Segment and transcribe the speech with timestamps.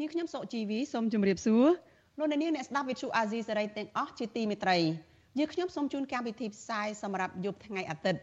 [0.00, 1.66] នាងខ្ញុំសុជីវីសូមជម្រាបសួរ
[2.18, 4.78] លោកអ្នកនាងអ្នកស្ដាប់វិទ្យុអាស៊ីសេរីទាំងអស់ជាទីមេត្រី
[5.38, 8.20] យើងខ្ញុំសូមជូនកម្មវិធីផ្សាយសម្រាប់យប់ថ្ងៃអាទិត្យ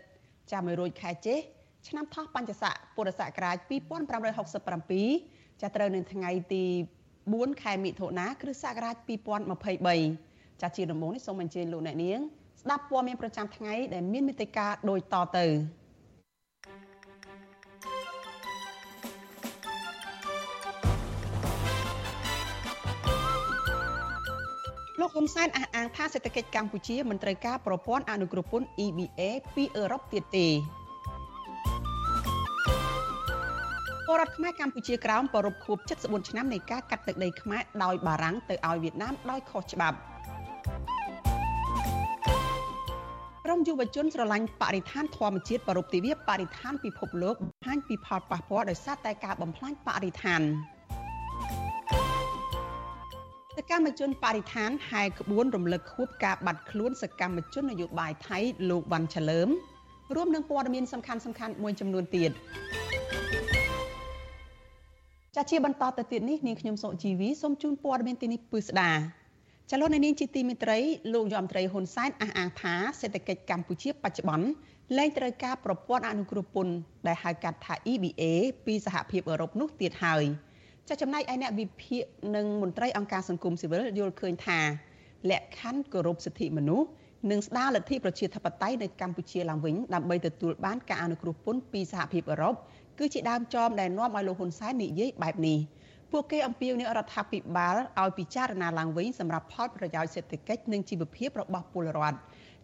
[0.52, 1.40] ចាំ100ខែចេស
[1.88, 6.64] ឆ្នាំថោះបัญចស័កពុរសករាជ2567ចាប់ត្រូវនៅថ្ងៃទី
[7.14, 8.96] 4ខែមិថុនាគ្រិស្តសករាជ
[9.60, 12.20] 2023ចាជាដំបូងនេះសូមអញ្ជើញលោកអ្នកនាង
[12.62, 15.46] ស្ដាប់ព័ត៌មានប្រចាំថ្ងៃដែលមានមេត្តាដូចតទៅ
[25.04, 29.22] លោកហ៊ុនសែនអះអាងថាសេដ្ឋកិច្ចកម្ពុជាមិនត្រូវការប្រព័ន្ធអនុគ្រោះពន្ធ EBA
[29.56, 30.48] ពីអឺរ៉ុបទៀតទេ
[34.08, 39.98] ពលរដ្ឋខ្មែរកម្ពុជាក្រោមប្រពខួប74ឆ្នាំនៃការកាត់ទឹកដីខ្មែរដោយបារាំងទៅឲ្យវៀតណាមដោយខុសច្បាប់
[43.46, 50.42] ក្រុមយុវជនស្រឡាញ់បរិស្ថានធម្មជាតិប្រពទិវាបរិស្ថានពិភពលោកបង្ហាញពីផលប៉ះពាល់ដោយសារតែការបំផ្លាញបរិស្ថាន
[53.58, 59.50] សកម្មជនបរិស្ថានហែក្បួនរំលឹកខួបការបាត់ខ្លួនសកម្មជននយោបាយថៃលោកវ៉ាន់ឆលើម
[60.16, 62.32] រួមនឹងព័ត៌មានសំខាន់សំខាន់មួយចំនួនទៀត
[65.36, 68.92] ចាជាបន្តទៅទៀតនេះនាងខ្ញុំសុជីវីសូមជូនព័ត៌មានទីនេះពឺស្ដា
[69.72, 70.80] ចលនានាងជាទីមេត្រី
[71.14, 74.48] លោកយមត្រីហ៊ុនសែនអះអាងថាសេដ្ឋកិច្ចកម្ពុជាបច្ចុប្បន្ន
[74.98, 76.74] លែងត្រូវការប្រព័ន្ធអនុគ្រោះពន្ធ
[77.08, 78.24] ដែលហៅកាត់ថា EBA
[78.66, 80.26] ពីសហភាពអឺរ៉ុបនោះទៀតហើយ
[80.90, 82.04] ចាចំណែកឯអ្នកវិភាគ
[82.36, 84.60] និងមន្ត្រីអង្គការសង្គមស៊ីវិលយល់ឃើញថា
[85.32, 86.88] លក្ខខណ្ឌគោរពសិទ្ធិមនុស្ស
[87.32, 92.56] និងស្ដារលទ្ធិប្រជាធិបតេយ្យនៅកម្ពុជាឡើងវិញដើម្បីទទួលបានការអនុគ្រោះពន្ធពីសហភាពអឺរ៉ុប
[93.00, 95.58] គឺជាដើមចមដែលនាំឲ្យលោកហ៊ុនសែននិយាយបែបនេះ
[96.12, 102.18] ពួកគេអំពាវនាវរដ្ឋាភិបាលឲ្យពិចារណាឡើងវិញសម្រាប់ផលប្រយោជន៍សេដ្ឋកិច្ចនិងជីវភាពរបស់ពលរដ្ឋ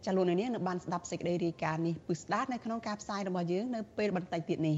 [0.05, 4.77] ចាលោកនាងនៅបានស្ដាប់សេចក្តីរាយការណ៍នេះពឹស្ដារនៅក្នុងការផ្សាយរបស់យើងនៅពេលបន្តិចទៀតនេះ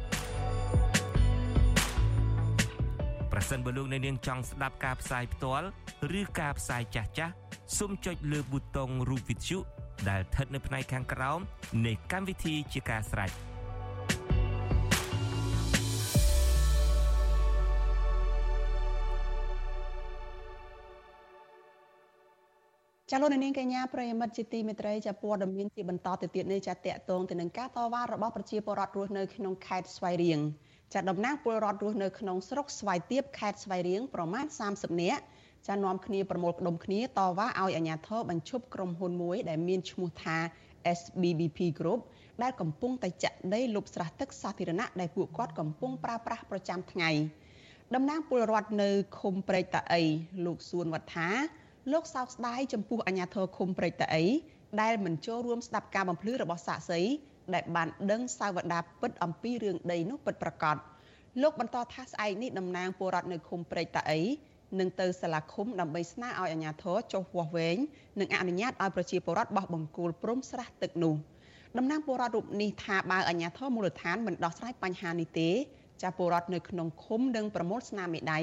[3.31, 5.67] ប្រសិនបើលោកអ្នកនាងចង់ស្ដាប់ការផ្សាយផ្ទាល់
[6.19, 7.33] ឬការផ្សាយចាស់ចាស់
[7.77, 9.59] សូមចុចលើប៊ូតុងរូប Vithu
[10.09, 11.39] ដែលស្ថិតនៅផ្នែកខាងក្រោម
[11.85, 13.31] នៃកម្មវិធីជាការស្រេច។
[23.13, 30.39] ចាលោកនាងកញ្ញាប្រិយមិត្តជាទីមេត្រីចាព័ត៌មានជាបន្តទៅទៀតនេះចាតកតងទៅនឹងការតវ៉ារបស់ប្រជាពលរដ្ឋរស់នៅក្នុងខេត្តស្វាយរៀង
[30.93, 35.21] ចាតំណាងពលរដ្ឋរស់នៅក្នុងស្រុកស្វាយទៀបខេត្តស្វាយរៀងប្រមាណ30នាក់
[35.67, 40.37] ចានាំគ្នាប្រមូលផ្ដុំគ្នាតវ៉ាឲ្យអាជ្ញាធរបញ្ឈប់ក្រុមហ៊ុនមួយដែលមានឈ្មោះថា
[40.97, 41.99] SBBP Group
[42.43, 47.09] ដែលកំពុងតែចាក់ដីលុបស្រះទឹកសាធារណៈដែលពួកគាត់កំពុងប្រើប្រាស់ប្រចាំថ្ងៃ
[47.95, 50.01] តំណាងពលរដ្ឋនៅឃុំព្រែកតាអី
[50.45, 51.29] លោកសួនវត្ថា
[51.91, 54.25] លោកសោកស្ដាយចំពោះអាញាធរឃុំព្រែកតាអី
[54.81, 57.01] ដែលមិនចូលរួមស្ដាប់ការបំភ្លឺរបស់សាកសី
[57.53, 60.75] ដែលបានដឹងសាវតាពិតអំពីរឿងដីនោះពិតប្រាកដ
[61.41, 64.21] លោកបន្តថាស្អែកនេះតំណាងពលរដ្ឋនៅឃុំព្រែកតាអី
[64.79, 67.77] នឹងទៅសាលាឃុំដើម្បីស្នើឲ្យអាជ្ញាធរចុះវាស់វែង
[68.19, 71.15] និងអនុញ្ញាតឲ្យប្រជាពលរដ្ឋបោះបង្គោលព្រំស្រះទឹកនោះ
[71.77, 75.49] តំណាងពលរដ្ឋរូបនេះថាបើអាជ្ញាធរមូលដ្ឋានមិនដោះស្រាយបញ្ហានេះទេ
[76.03, 78.39] ចាពលរដ្ឋនៅក្នុងឃុំនឹងប្រមូលស្នាមមេដៃ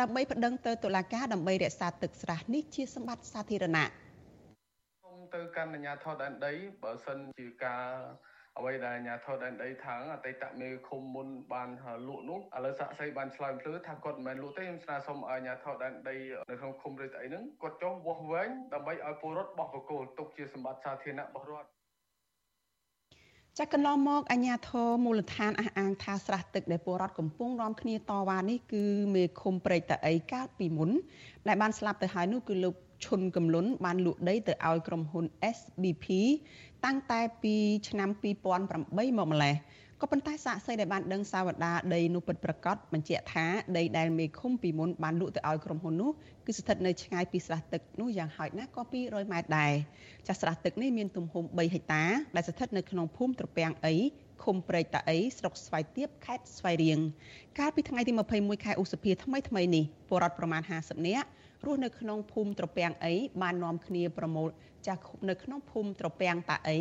[0.00, 3.88] ដើម្បីប្តឹងទៅតុលាការដើម្បីរក្សាទឹកស្រះនេះជាសម្បត្តិសាធារណៈ
[5.02, 6.52] សូមទៅកាន់អាជ្ញាធរដែនដី
[6.82, 7.86] បើសិនជាការ
[8.58, 11.68] អ្វីដែលអាជ្ញាធរដែនដីថាងអតីតមេឃុំមុនបាន
[12.08, 16.16] លក់នោះឥឡូវសាក់សីបានឆ្លើយភ្លឺថាគាត់មិនមែនលក់ទេខ្ញុំស្នើសុំឲ្យអាជ្ញាធរដែនដី
[16.50, 21.68] នៅក្នុងឃុំឬស្អីហ្នឹងគាត់ចុះវាស់វែងដើម្បីឲ្យពលរដ្ឋបោះបកគោលទុកជាសម្បត្តិសាធារណៈរបស់រដ្ឋ
[23.58, 30.90] ចាក់កន្លងមកអាជ្ញាធរមូលដ្ឋានអះអាងថាស្រះទឹកដែលពលរដ្ឋកំពុងនាំគ្នាតវ៉ានេះគឺមេឃុំព្រែកតាអីកាលពីមុន
[31.46, 35.24] ដែលបានស្លាប់ទៅហើយនោះគឺលោក ឈុនកំលុនបានលក់ដីទៅឲ្យក្រុមហ៊ុន
[35.56, 36.06] SBP
[36.84, 37.54] តាំងតែពី
[37.88, 39.54] ឆ្នាំ2008មកម្លេះ
[40.02, 43.46] ក៏ប៉ុន្តែសាកសីដែលបានដឹងសាវតាដីនោះពិតប្រាកដបញ្ជាក់ថា
[43.76, 46.10] ដីដែលមេឃុំពីមុនបានលក់ទៅឲ្យក្រុមហ៊ុននោះ
[46.46, 49.72] គឺស្ថិតនៅឆ្ងាយពីស្រះទឹកនោះយ៉ាងហោចណាស់ក៏200ម៉ែត្រដែរ
[50.26, 52.04] ចាស់ស្រះទឹកនេះមានទំហំ3ហិកតា
[52.36, 53.94] ដែលស្ថិតនៅក្នុងភូមិត្រពាំងអី
[54.44, 56.98] ឃុំព្រែកតាអីស្រុកស្វាយទៀបខេត្តស្វាយរៀង
[57.58, 61.28] កាលពីថ្ងៃទី21ខែឧសភាថ្មីថ្មីនេះពលរដ្ឋប្រមាណ50នាក់
[61.64, 64.48] រស់នៅក្នុងភូមិត្រពាំងអីបាននាំគ្នាប្រមូល
[64.86, 66.78] ចាស់នៅក្នុងភូមិត្រពាំងតាអី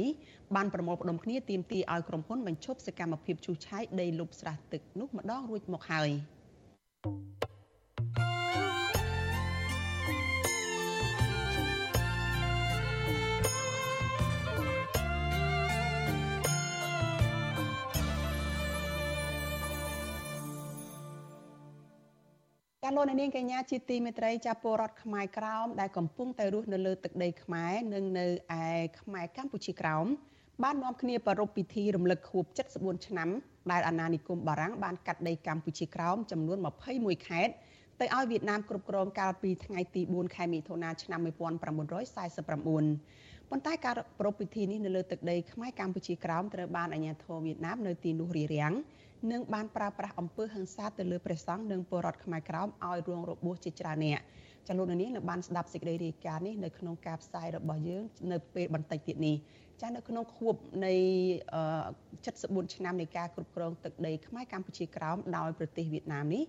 [0.56, 6.12] បានប្រមូលផ្ដុំគ្នាទាមទារឲ្យក្រុមហ៊ុនបញ្ឈប់សកម្មភាពឈូសឆាយដីលុបស្រះទឹកនោះម្ដងរួចមកហើយ។
[22.88, 28.66] ចាលោកនាងកញ្ញាជាទីមេត្រីចាពលរដ្ឋខ្មែរក្រោមដែលកំពុងតែរស់នៅលើទឹកដីខ្មែរនិងនៅឯ
[29.02, 30.06] ខ្មែរកម្ពុជាក្រោម
[30.64, 32.46] បាននាំគ្នាប្រារព្ធពិធីរំលឹកខួប
[32.76, 33.30] 74ឆ្នាំ
[33.72, 36.58] ដែលអាណានិគមបារាំងបានកាត់ដីកម្ពុជាក្រោមចំនួន
[36.92, 37.54] 21ខេត្ត
[38.00, 41.62] ទៅឲ្យវៀតណាមគ្រប់គ្រងកាលពីថ្ងៃទី4ខែមិថុនាឆ្នាំ1949
[43.50, 48.74] ប៉ុន្តែការប្រារព្ធពិធីនេះនៅលើទឹកដីខ្មែរកម្ពុជាក្រោមត្រូវបានអាជ្ញាធរវៀតណាមនៅទីនោះរារាំង
[49.32, 54.20] និងបានប្រើប្រាស់អំពើហិង្សាទៅលើព្រះសង្ឃនិងពលរដ្ឋខ្មែរក្រោមឲ្យរងរបួសជាច្រើនអ្នក
[54.68, 59.36] ចាលោកនាងនៅបានស្ដាប់សេចក្តីរាយការណ៍នេះនៅក្នុងការផ្សាយរបស់យើងនៅពេលបន្តិចទៀតនេះ
[59.82, 60.94] ចានៅក្នុងខួបនៃ
[61.76, 66.44] 74ឆ្នាំនៃការគ្រប់គ្រងទឹកដីខ្មែរកម្ពុជាក្រោមដោយប្រទេសវៀតណាមនេះ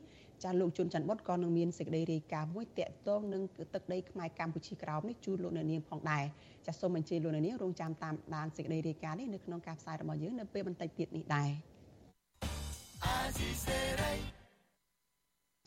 [0.45, 3.43] ចាលោកជួនច័ន្ទបុតក៏នឹងមានសេចក្តីរាយការណ៍មួយតាក់ទងនឹង
[3.75, 6.25] ទឹកដីខ្មែរកម្ពុជាក្រោមនេះជូនលោកអ្នកនាងផងដែរ
[6.67, 11.51] ចាសូមអញ្ជើញលោកអ្នកនាងរងចាំតាមដានសេចក្តីរាយការណ៍នេះនៅក្នុងការផ្សាយរបស់យើងនៅពេលបន្តិចទៀតនេះដែរ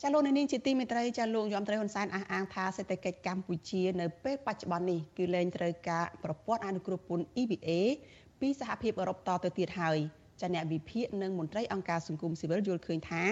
[0.02, 7.70] ចាលោកនាងជាទីមេត្រីចាលោកយមត្រីហ៊ុនសែនអះអាងថាសេដ្ឋកិច្ចកម្ពុជានៅពេលបច្ចុប្បន្ននេះគឺលែងត្រូវការប្រព័ន្ធអនុគ្រោះពន្ធ EBA
[8.40, 9.98] ពីសហភាពអឺរ៉ុបតទៅទៀតហើយ
[10.40, 13.22] ចាអ្នកវិភាគនិងមន្ត្រីអង្គការសង្គមស៊ីវិលយល់ឃើញថា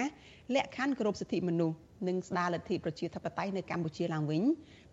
[0.55, 4.43] លក្ខខណ្ឌគោរពសិទ្ធិមនុស្សនិងស្ដារលទ្ធិប្រជាធិបតេយ្យនៅកម្ពុជាឡើងវិញ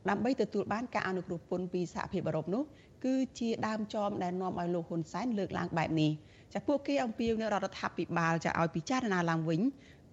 [0.09, 2.62] ដើម្បីទទួលបានការអនុគ្រោះពន្ធពីសហភាពអឺរ៉ុបនោះ
[3.05, 6.12] គឺជាដើមចមដែលនាំឲ្យលោកហ៊ុនសែនលើកឡើងបែបនេះ
[6.54, 9.60] ចាពួកគេអំពាវនាវរដ្ឋាភិបាលចាឲ្យពិចារណាឡើងវិញ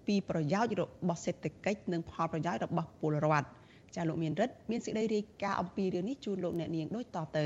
[0.08, 3.48] ពីប្រយោជន៍របស់សេដ្ឋកិច្ចនិងផលប្រយោជន៍របស់ពលរដ្ឋ
[3.96, 7.46] ចាលោកមានរិទ្ធមានសេចក្តីរាយការណ៍អំពីរឿងនេះជូនលោកអ្នកនាងដូចតទៅ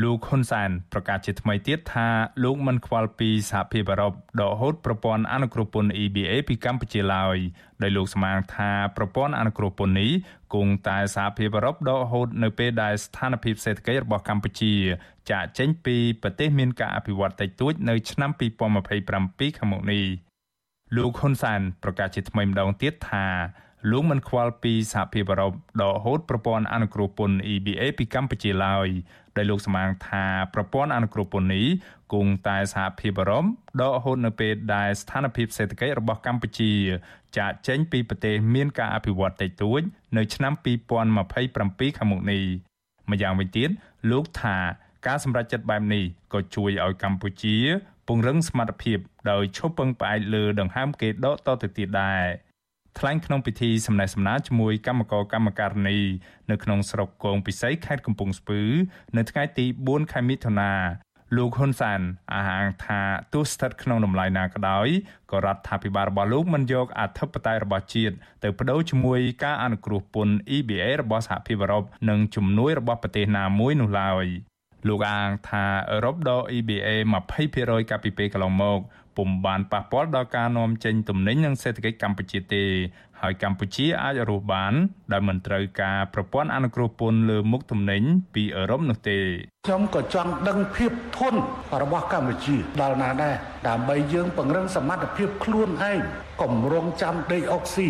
[0.00, 2.08] លោកហ៊ុនសែនប្រកាសជាថ្មីទៀតថា
[2.44, 7.36] លោកមិនខ្វល់ពីសហភាពអឺរ៉ុបដកហូតប្រព័ន្ធអនុគ្រោះពន្ធ EBA ពីកម្ពុជាឡើយ
[7.82, 10.10] ដោយលោកស្មានថាប្រព័ន្ធអនុគ្រោះពន្ធនេះ
[10.54, 14.74] គង់តែសហភាពអឺរ៉ុបដកហូតនៅពេលដែលស្ថានភាពសេដ្ឋកិច្ចរបស់កម្ពុជា
[15.30, 18.30] ចាក់ចេញពីប្រទេសមានការអភិវឌ្ឍតិចតួចនៅឆ្នាំ
[18.94, 20.04] 2027ខាងមុខនេះ
[20.96, 23.26] លោកហ៊ុនសែនប្រកាសជាថ្មីម្ដងទៀតថា
[23.90, 25.52] លោកមិនខ្វល់ពីសហភាពអឺរ៉ុប
[25.82, 28.88] ដកហូតប្រព័ន្ធអនុគ្រោះពន្ធ EBA ពីកម្ពុជាឡើយ
[29.36, 30.24] ដោយលោកស្មាងថា
[30.54, 31.66] ប្រព័ន្ធអនុគ្រោះពន្ធនេះ
[32.12, 33.44] គង់តែសហភាពអឺរ៉ុប
[33.80, 36.72] ដកហូតនៅពេលដែលស្ថានភាពសេដ្ឋកិច្ចរបស់កម្ពុជា
[37.38, 39.80] ចាកចេញពីប្រទេសមានការអភិវឌ្ឍតិចតួច
[40.16, 40.52] នៅឆ្នាំ
[41.90, 42.42] 2027ខាងមុខនេះ
[43.10, 43.68] ម្យ៉ាងវិញទៀត
[44.10, 44.56] លោកថា
[45.06, 47.56] ការសម្រេចចិត្តបែបនេះក៏ជួយឲ្យកម្ពុជា
[48.08, 48.98] ពង្រឹងសមត្ថភាព
[49.30, 52.24] ដោយឈប់ពឹងផ្អែកលើដង្ហើមគេដកតទៅទៀតដែរ
[52.98, 55.98] ថ្លែងក្នុងពិធីសំណេះសំណាលជាមួយគណៈកម្មការកម្មការនី
[56.50, 58.60] នៅក្នុងស្រុកគងពិសីខេត្តកំពង់ស្ពឺ
[59.16, 60.72] នៅថ្ងៃទី4ខែមិថុនា
[61.36, 62.00] លោកហ៊ុនសាន
[62.32, 63.00] អះអាងថា
[63.32, 64.88] ទោះស្ថិតក្នុងតម្លៃណាក៏ដោយ
[65.30, 68.14] ក៏រដ្ឋាភិបាលរបស់លោកមិនយកអធិបតេយ្យរបស់ជាតិ
[68.44, 74.26] ទៅបដូរជាមួយការអនុគ្រោះពន្ធ EBA របស់សហភាពអឺរ៉ុបនិងជំនួយរបស់ប្រទេសណាមួយនោះឡើយ
[74.88, 76.88] លោកអាងថាអឺរ៉ុបដក EBA
[77.40, 78.78] 20%កាលពីពេលកន្លងមក
[79.16, 82.64] ពុំបានប៉ះពាល់ដល់ការនាំចេញទំនិញនិងសេដ្ឋកិច្ចកម្ពុជាទេ
[83.20, 84.74] ហើយកម្ពុជាអាចរស់បាន
[85.12, 88.02] ដោយមិនត្រូវការប្រព័ន្ធអនុគ្រោះពន្ធលើមុខទំនិញ
[88.34, 89.18] ពីអឺរ៉ុបនោះទេ
[89.66, 91.40] ខ្ញុំក៏ចង់ដឹងភាពធន់
[91.82, 93.34] របស់កម្ពុជាដល់ណាដែរ
[93.68, 95.98] ដើម្បីយើងពង្រឹងសមត្ថភាពខ្លួនឯង
[96.42, 97.88] កុំរងចាំដេកអុកស៊ី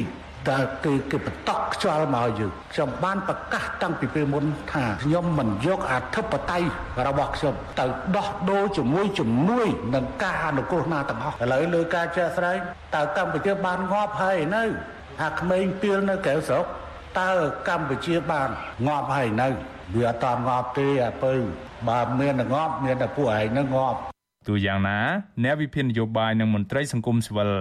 [0.49, 6.67] តែគេគេបតក់ខ្យល់មកយើងខ្ញុំបានប្រកាសតាំងពីពេលមុនថាខ្ញុំមិនយកអធិបតេយ្យ
[7.07, 12.59] របស់ខ្ញុំទៅដោះដូរជាមួយជំនួយនឹងការអនុគ្រោះណាទាំងអស់ឥឡូវលើការចេះស្ដែង
[12.95, 14.65] តើកម្ពុជាបានងាប់ហើយនៅ
[15.23, 16.65] អាក្មេងពីលនៅក្រៅស្រុក
[17.21, 17.31] តើ
[17.69, 18.49] កម្ពុជាបាន
[18.87, 19.49] ងាប់ហើយនៅ
[19.95, 21.35] វាអត់ងាប់ទេអាពៅ
[21.89, 23.99] បើមានងាប់មានតែពួកឯងនឹងងាប់
[24.47, 24.99] ទោះយ៉ាងណា
[25.45, 27.53] អ្នកវិភាគនយោបាយនិងមន្ត្រីសង្គមស៊ីវិល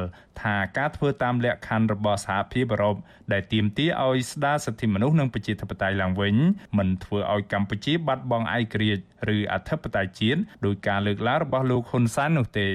[0.41, 2.95] ថាការធ្វើតាមលក្ខខណ្ឌរបស់សហភាពអឺរ៉ុប
[3.31, 6.35] ដែលទាមទារឲ្យស្ដារសិទ្ធិមនុស្សនិងប្រជាធិបតេយ្យឡើងវិញ
[6.77, 9.03] មិនធ្វើឲ្យកម្ពុជាបាត់បង់ឯករាជ្យ
[9.35, 12.69] ឬអធិបតេយ្យជាតិដោយការលើកឡើងរបស់លោកហ៊ុនសែននោះទេ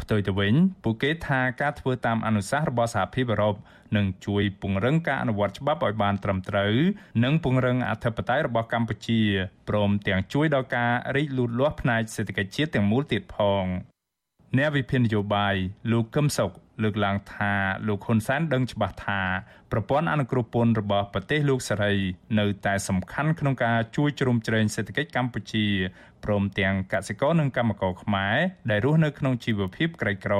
[0.00, 3.54] ផ្ទុយទៅវិញពួកគេថាការធ្វើតាមអនុសាសន៍របស់សហភាពអឺរ៉ុប
[3.96, 6.74] នឹងជួយពង្រឹងការអនុវត្តច្បាប់ឲ្យបានត្រឹមត្រូវ
[7.24, 9.20] និងពង្រឹងអធិបតេយ្យរបស់កម្ពុជា
[9.68, 13.64] ព្រមទាំងជួយដល់ការរីកលូតលាស់ផ្នែកសេដ្ឋកិច្ចជាតិទាំងមូលទៀតផង
[14.58, 15.54] អ្នកវិភាគនយោបាយ
[15.92, 16.52] លោកកឹមសុខ
[16.82, 17.52] លើកឡើងថា
[17.88, 19.20] លោកហ៊ុនសែនដឹងច្បាស់ថា
[19.72, 21.94] ប្រព័ន្ធអនុគ្រោះពន្ធរបស់ប្រទេសលោកសេរី
[22.38, 25.66] នៅតែសំខាន់ក្នុងការជួយជ្រោមជ្រែងសេដ្ឋកិច្ចកម្ពុជា
[26.24, 28.36] ព្រមទាំងកសិករនិងកម្មករខ្មែរ
[28.70, 30.34] ដែលរស់នៅក្នុងជីវភាពក្រីក្រ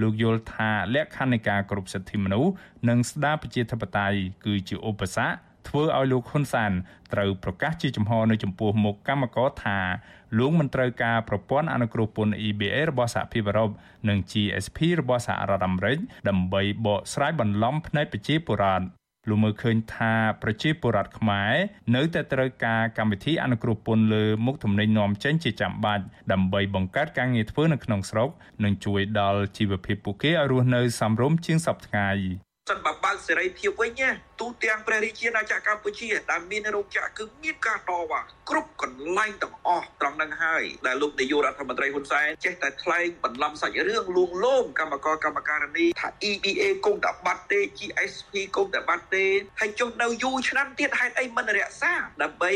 [0.00, 2.52] លោកយល់ថាលក្ខខណ្ឌនៃការគោរពសិទ្ធិមនុស្ស
[2.88, 5.36] និងស្ដារប្រជាធិបតេយ្យគឺជាឧបសគ្គ
[5.68, 6.72] ធ្វើឲ្យលោកហ៊ុនសែន
[7.12, 9.78] ត្រូវប្រកាសជាចំហនៅចំពោះមុខកម្មករថា
[10.38, 13.70] លោកមិនត្រូវការប្រព័ន្ធអនុគ្រោះពន្ធ EBA របស់សហភាពអឺរ៉ុប
[14.08, 18.86] និង GSP របស់សហរដ្ឋអាមេរិកដើម្បីបកស្រាយបន្លំផ្នែកប្រជាពលរដ្ឋ
[19.28, 21.54] លោកមើលឃើញថាប្រជាពលរដ្ឋខ្មែរ
[21.94, 28.28] នៅតែត្រូវការកម្មវិធីអនុគ្រោះពន្ធលើមុខទំនិញនាំចេញជាចាំបាច់ដើម្បីបង្កើតការងារធ្វើនៅក្នុងស្រុក
[28.64, 32.10] និងជួយដល់ជីវភាពពួកគេឲ្យរស់នៅសមរម្យជាងសពថ្ងៃ
[32.72, 34.10] សិនបើបើកសេរីភាពវិញណា
[34.40, 49.26] ទូទាំងព្រះរាជាណាចក្រកម្ពុជាដែលមានរោងចក្រគឺមានការតវ៉ាគ្រប់កន្លែងទាំងអស់ត្រង់នឹងហើយដែលលោកនាយករដ្ឋមន្ត្រីហ៊ុនសែនចេះតែថ្លែងបន្លំសាច់រឿងលួងលោមកម្មករកម្មការនីថា EBA គង់តែបាត់ទេ GSP គង់តែបាត់ទេ
[49.60, 52.52] ហើយចុះនៅយូរឆ្នាំទៀតហេតុអីមិនរក្សាដើម្បី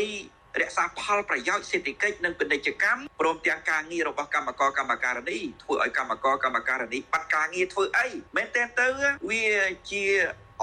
[0.61, 8.87] រក្សាផលប្រយោជន៍សេដ្ឋកិច្ចនិងពាណិជ្ជកម្មព្រមទាំងការងាររបស់កម្មករកម្មការនីធ្វើឲ្យកម្មករកម្មការនីបាត់ការងារធ្វើអីមែនតើទៅ
[9.31, 9.45] វា
[9.91, 10.05] ជា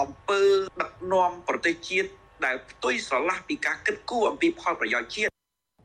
[0.01, 0.41] អំពើ
[0.81, 2.09] ដឹកនាំប្រទេសជាតិ
[2.45, 5.33] ដែលផ្ទុយស្រឡះពីការគិតគូរអំពីផលប្រយោជន៍ជាតិ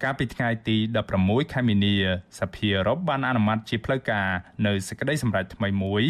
[0.05, 0.77] កាលពីថ្ងៃទី
[1.15, 1.95] 16ខែមីនា
[2.41, 4.29] សភាអឺរ៉ុបបានអនុម័តជាផ្លូវការ
[4.67, 6.05] នៅសេចក្តីសម្រេចថ្មីមួយ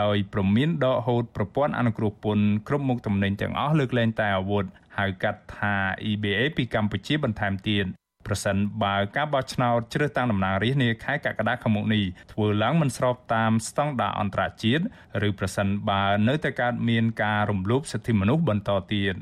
[0.00, 4.64] ដោយប្រមានដកហូតប្រព័ន្ធអនុគ្រោះពន្ធគ្រប់មុខទំនិញទាំងអស់លើកលែងតែអាវុធ
[4.98, 5.74] ហៅកាត់ថា
[6.10, 7.86] EBA ពីកម្ពុជាបន្ថែមទៀត
[8.26, 14.84] ប្រសិនបើការបោះឆ្នោតជ្រើសតាំងតំណាងរាស្ត្រនាខែកក្កដាខាងមុខនេះធ្វើឡើងមិនស្របតាមស្តង់ដារអន្តរជាតិ
[15.28, 19.14] ឬប្រសិនបើនៅតែកើតមានការរំលោភសិទ្ធិមនុស្សបន្តទៀត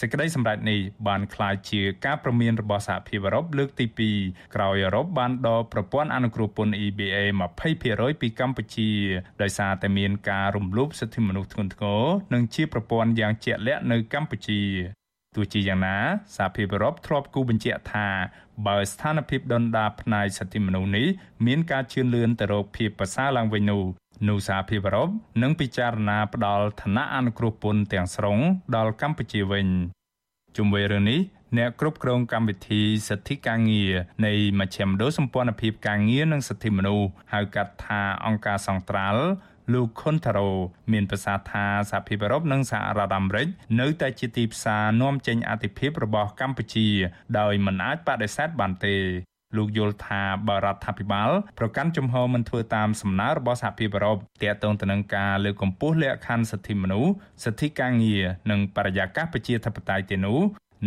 [0.00, 3.86] សេចក្តីសម្រេចនេះបានក្លាយជាការព្រមានរបស់សហភាពអឺរ៉ុបលើកទី
[4.20, 7.16] 2ក្រោយអឺរ៉ុបបានដកប្រព័ន្ធអនុគ្រោះពន្ធ EBA
[7.70, 8.90] 20%ពីកម្ពុជា
[9.42, 12.04] ដោយសារតែមានការរំលោភសិទ្ធិមនុស្សធ្ងន់ធ្ងរ
[12.34, 14.60] និងជាប្រព័ន្ធយ៉ាងជាក់លាក់នៅកម្ពុជា
[15.36, 15.96] ទោះជាយ៉ាងណា
[16.36, 18.08] សហភាពអឺរ៉ុបធ្លាប់គូបញ្ជាក់ថា
[18.66, 21.06] បើស្ថានភាពដុនដាបផ្នែកសិទ្ធិមនុស្សនេះ
[21.46, 23.84] មានការជឿនលឿនទៅរកភាពប្រសើរឡើងវិញនោះ
[24.28, 25.08] នោះសហភាពអឺរ៉ុប
[25.42, 28.38] នឹងពិចារណាផ្ដល់ឋានៈអនុគ្រោះពន្ធទាំងស្រុង
[28.76, 29.66] ដល់កម្ពុជាវិញ
[30.56, 31.20] ជុំវិញរឿងនេះ
[31.58, 33.92] អ្នកគ្រប់គ្រងកម្មវិធីសិទ្ធិការងារ
[34.26, 39.24] នៃមជ្ឈមណ្ឌលសម្ព័ន្ធភាពការងារនិងសិទ្ធិមនុស្សហៅកាត់ថាអង្គការសង្ត្រាល់
[39.72, 40.50] លោកខុនតារ៉ូ
[40.92, 43.48] មានប្រសាសន៍ថាសហភាពអឺរ៉ុបនិងសហរដ្ឋអាមេរិក
[43.80, 46.88] នៅតែជាទីផ្សារនាំចេញអតិភិបរបស់កម្ពុជា
[47.38, 48.96] ដោយមិនអាចបដិសេធបានទេ
[49.56, 57.12] លោកយល់ថាបរដ្ឋាភិបាលប្រកាន់ជំហរមិនធ្វើតាមសំណើរបស់សហភាពអឺរ៉ុបទាក់ទងទៅនឹងការលើកកម្ពស់លក្ខខណ្ឌសិទ្ធិមនុស្ស
[57.44, 60.40] សិទ្ធិការងារនិងបរិយាកាសប្រជាធិបតេយ្យទេនោះ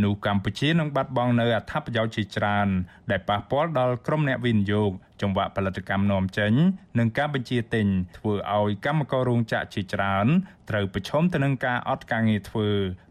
[0.04, 2.68] នោះកម្ពុជានឹងបាត់បង់នៅអត្ថប្រយោជន៍ជាច្រើន
[3.12, 4.92] ដែលប៉ះពាល់ដល់ក្រុមអ្នកវិនិយោគ
[5.22, 6.54] ចង្វាក់ផលិតកម្មនាំចេញ
[7.00, 10.28] និងការបញ្ជាទិញធ្វើឲ្យកម្មកររោងចក្រជាច្រើន
[10.70, 12.70] ត្រូវប្រឈមទៅនឹងការអត់ការងារធ្វើ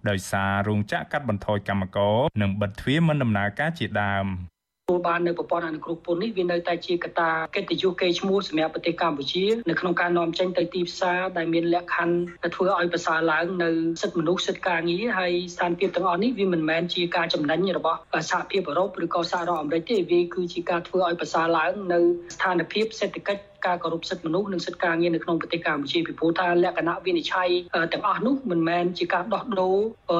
[0.08, 4.57] ដោយសាររោងចក្រកាត់បន្ថយកម្មករនិងបិទទ្វារមិនដំណើរការជាដើមទទួ
[4.96, 17.98] លបាននៅប្រព័ន្ធអនុគ្រោះពន្ធនេះវានៅតែជាកត្តាកិត្តិយសកេរ្តិ៍ឈ្មោះសម្រាប់ប្រទេសកម្ពុជានៅក្នុងការនាំចេញទៅទីផ្សារដែលមានលក្ខខណ្ឌដែលធ្វើឲ្យប្រសើរឡើងនៅសិទ្ធិមនុស្សសិទ្ធិការងារហើយស្ថានភាពទាំងអស់នេះវាមិនមែនជាការចំណេញរបស់
[18.30, 21.98] សហភាពអឺរ៉ុបឬក៏សហរដ្ឋអាមេរិកទេវាគឺជាការធ្វើឲ្យប្រសើរឡើងនៅ
[22.34, 27.50] ស្ថានភាពសេដ្ឋកិច្ច ការគោរពសិទ្ធិមនុស្សនិងសិទ្ធិការងារនៅក្នុងប្រទេសកម្ពុជាពីព្រោះថាលក្ខណៈវិនិច្ឆ័យ
[27.92, 29.76] ទាំងអស់នោះមិនមែនជាការដោះដូរ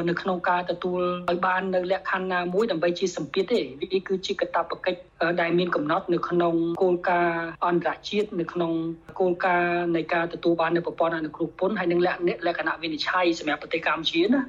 [0.09, 5.01] នៅក្នុងការទទួលឲ្យបាននៅលក្ខខណ្ឌណាមួយដើម្បីជាសម្ពាធទេវាគឺជាកាតព្វកិច្ច
[5.41, 8.73] ដែលមានកំណត់នៅក្នុងគោលការណ៍អន្តរជាតិនៅក្នុង
[9.21, 12.09] គោលការណ៍នៃការទទួលបាននៅប្រព័ន្ធអនុគ្រោះពន្ធហើយនិងល
[12.53, 14.43] ក្ខណៈវិនិច្ឆ័យសម្រាប់ប្រទេសកម្ពុជាណា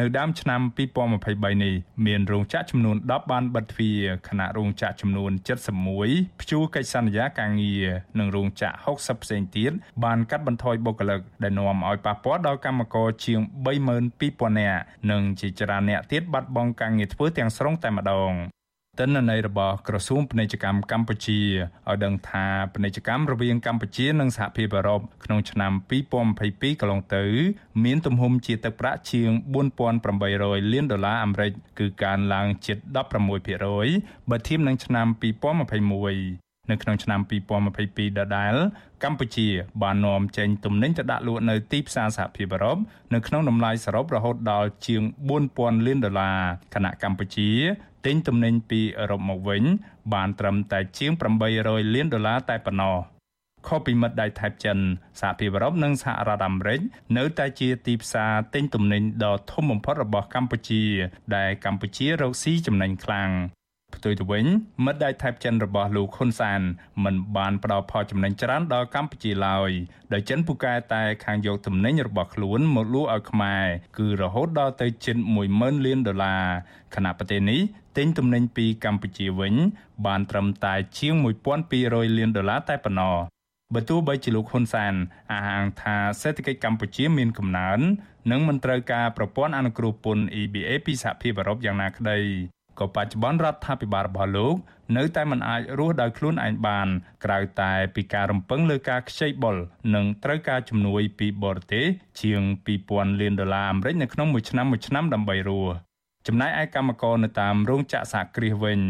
[0.00, 0.60] នៅដើមឆ្នាំ
[1.16, 1.74] 2023នេះ
[2.06, 5.32] មានរោងចក្រចំនួន10បានបិទទ្វារខណៈរោងចក្រចំនួន
[5.86, 7.86] 71ព្យួរកិច្ចសន្យាការងារ
[8.18, 9.72] និងរោងចក្រ60ផ្សេងទៀត
[10.04, 13.40] បានកាត់បន្ថយបុគ្គលិកដែលនាំឲ្យប៉ះពាល់ដល់កម្មករជាង
[14.14, 18.32] 32,000នាក់និងជាច្រើនអ្នកទៀតបាត់បង់ការងារធ្វើទាំងស្រុងតែម្ដង
[18.98, 21.40] ទិន្នន័យរបស់ក្រសួងពាណិជ្ជកម្មកម្ពុជា
[21.88, 25.72] ឲ្យដឹងថាពាណិជ្ជកម្មរវាងកម្ពុជានិងសហភាពអឺរ៉ុបក្នុងឆ្នាំ
[26.22, 27.24] 2022កន្លងទៅ
[27.84, 29.30] មានទំហំជាទឹកប្រាក់ជាង
[30.02, 32.78] 4800លានដុល្លារអាមេរិកគឺកើនឡើងជិត
[33.54, 37.20] 16%បើធៀបនឹងឆ្នាំ2021នៅក្នុងឆ្នាំ
[37.70, 38.54] 2022ដដែល
[39.04, 39.48] កម្ពុជា
[39.82, 42.76] បាននាំចេញទំនិញទៅដាក់លក់នៅទីផ្សារសហភាពអឺរ៉ុប
[43.14, 45.02] នៅក្នុងតម្លៃសរុបរហូតដល់ជាង
[45.44, 46.38] 4000លានដុល្លារ
[46.74, 47.50] ខណៈកម្ពុជា
[48.06, 49.62] ទិញទំនិញពីអឺរ៉ុបមកវិញ
[50.14, 51.12] បានត្រឹមតែជាង
[51.52, 52.96] 800លានដុល្លារតែប៉ុណ្ណោះ
[53.66, 54.78] ខុសពីមិត្តដៃថៃចិន
[55.20, 56.80] សហភាពអឺរ៉ុបនិងសហរដ្ឋអាមេរិក
[57.16, 60.84] នៅតែជាទីផ្សារទិញទំនិញដ៏ធំបំផុតរបស់កម្ពុជា
[61.36, 63.30] ដែលកម្ពុជារកស៊ីចំណេញខ្លាំង
[63.96, 64.46] ផ្ទុយទៅវិញ
[64.84, 66.60] មិត្តដៃថៃចិនរបស់លោកហ៊ុនសាន
[67.04, 69.70] មិនបានផ្ដល់ផលចំណេញច្រើនដល់កម្ពុជាឡើយ
[70.12, 73.64] ដោយចិនពូកែតែខាងយកទំនិញរបស់ខ្លួនមកលក់ឲ្យខ្មែរ
[73.98, 75.16] គឺរហូតដល់ទៅជិត
[75.52, 76.44] 10000លានដុល្លារ
[76.94, 77.60] ខណៈប្រទេសនេះ
[77.96, 79.54] ទិញទំនិញពីកម្ពុជាវិញ
[80.06, 81.14] បានត្រឹមតែជាង
[81.66, 83.16] 1200លានដុល្លារតែប៉ុណ្ណោះ
[83.74, 84.94] បើទោះបីជាលោកហ៊ុនសាន
[85.30, 87.80] អះអាងថាសេដ្ឋកិច្ចកម្ពុជាមានកំណើន
[88.30, 92.20] និងមិនត្រូវការប្រព័ន្ធអនុគ្រោះពន្ធ EBA ពីសហភាពអឺរ៉ុបយ៉ាងណាក្តី
[92.78, 94.54] ក៏បច្ចុប្បន្នរដ្ឋាភិបាលរបស់លោក
[94.96, 96.88] នៅតែមិនអាចរស់ដោយខ្លួនឯងបាន
[97.24, 99.56] ក្រៅតែពីការរំពឹងលើការខ្ចីបុល
[99.94, 101.86] និងត្រូវការជំនួយពីបរទេស
[102.22, 102.42] ជាង
[102.80, 105.74] 2000លានដុល្លារអាមេរិកនៅក្នុងមួយឆ្នាំមួយឆ្នាំដើម្បីរស់
[106.28, 108.80] ចំណែកឯកម្មករនៅតាមរោងចក្រសហគ្រាសវិញ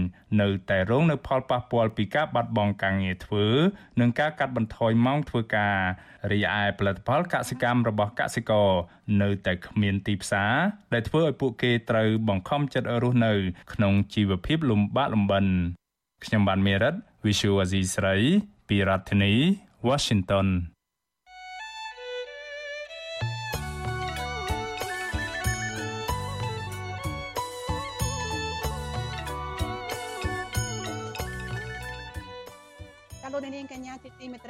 [0.40, 3.46] នៅតែរងនៅផលប៉ះពាល់ពីការបាត់បង់ការងារធ្វើ
[4.00, 5.76] និងការកាត់បន្ថយម៉ោងធ្វើការ
[6.32, 8.70] រីឯផលិតផលកសិកម្មរបស់កសិករ
[9.22, 10.54] នៅតែគ្មានទីផ្សារ
[10.92, 13.34] ដែលធ្វើឲ្យពួកគេត្រូវបង្ខំចិត្តរស់នៅ
[13.74, 15.46] ក្នុងជីវភាពលំបាកលំបិន
[16.24, 18.16] ខ្ញុំបានមេរិត Visual Asia ស្រី
[18.68, 19.32] ពីរដ្ឋធានី
[19.88, 20.48] Washington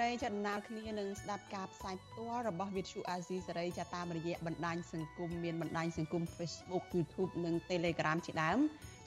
[0.05, 8.59] រីចាដំណើរគ្នានឹងស្ដាប់ការផ្សាយផ្ទាល់របស់ Vithu Azizi សេរីចាតាមរយៈបណ្ដាញសង្គមមានបណ្ដាញសង្គម Facebook YouTube និង Telegram ជាដើម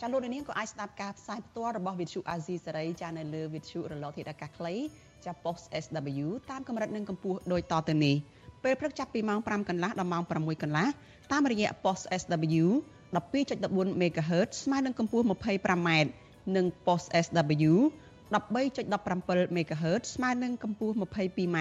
[0.02, 4.76] ចាលោកនាងក៏អាចស្ដាប់ការផ្សាយផ្ទាល់របស់ Vithu Azizi សេរីចានៅលើ Vithu រលកធាតុអាកាសខ្លី
[5.26, 8.16] ចា Post SW តាមកម្រិតនិងកម្ពស់ដូចតទៅនេះ
[8.64, 10.88] ពេលព្រឹកចាប់ពីម៉ោង5កន្លះដល់ម៉ោង6កន្លះ
[11.32, 12.66] តាមរយៈ Post SW
[13.16, 15.90] 12.14 MHz ស្មើនឹងកម្ពស់ 25m
[16.56, 17.74] និង Post SW
[18.34, 21.58] 13.17 MHz ស្មើនឹងកម្ពស់ 22m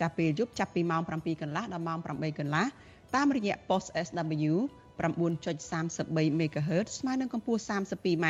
[0.00, 2.66] ចាប់ពេលយប់ចាប់ពីម៉ោង7កន្លះដល់ម៉ោង8កន្លះ
[3.14, 4.54] តាមរយៈ post SW
[5.00, 8.26] 9.33 MHz ស្មើនឹងកម្ពស់ 32m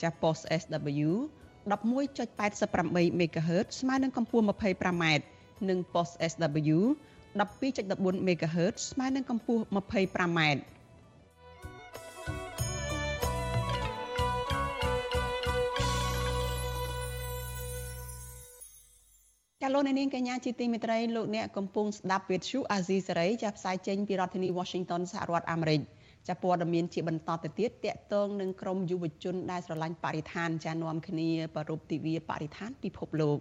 [0.00, 1.10] ចាស់ post SW
[1.68, 5.04] 11.88 MHz ស្មើនឹងកម្ពស់ 25m
[5.68, 6.78] និង post SW
[7.38, 10.40] 12.14 MHz ស្មើនឹងកម្ពស់ 25m
[19.68, 25.80] ចាលោកនាងកញ្ញាជាទីមេត្រីលោកអ្នកកំពុងស្ដាប់វិទ្យុអាស៊ីសេរីចាផ្សាយចេញពីរដ្ឋធានី Washington សហរដ្ឋអាមេរិក
[26.28, 33.38] ចាព័ត៌មានជាបន្តទៅទៀតតកតងនឹងក្រមយុវជនដែលស្រឡាញ់បរិស្ថានចានាំគ្នាប្រពៃទិវាបរិស្ថានពិភពលោក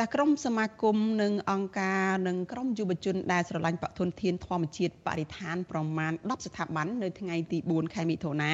[0.00, 8.52] ចាក្រមសមាគមនិងអង្គការនិងក្រមយុវជនដែលស្រឡាញ់បទុនធានធម្មជាតិបរិស្ថានប្រមាណ10ស្ថាប័ននៅថ្ងៃទី4ខែមិថុនា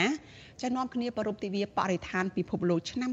[0.62, 3.11] ចានាំគ្នាប្រពៃទិវាបរិស្ថានពិភពលោកឆ្នាំ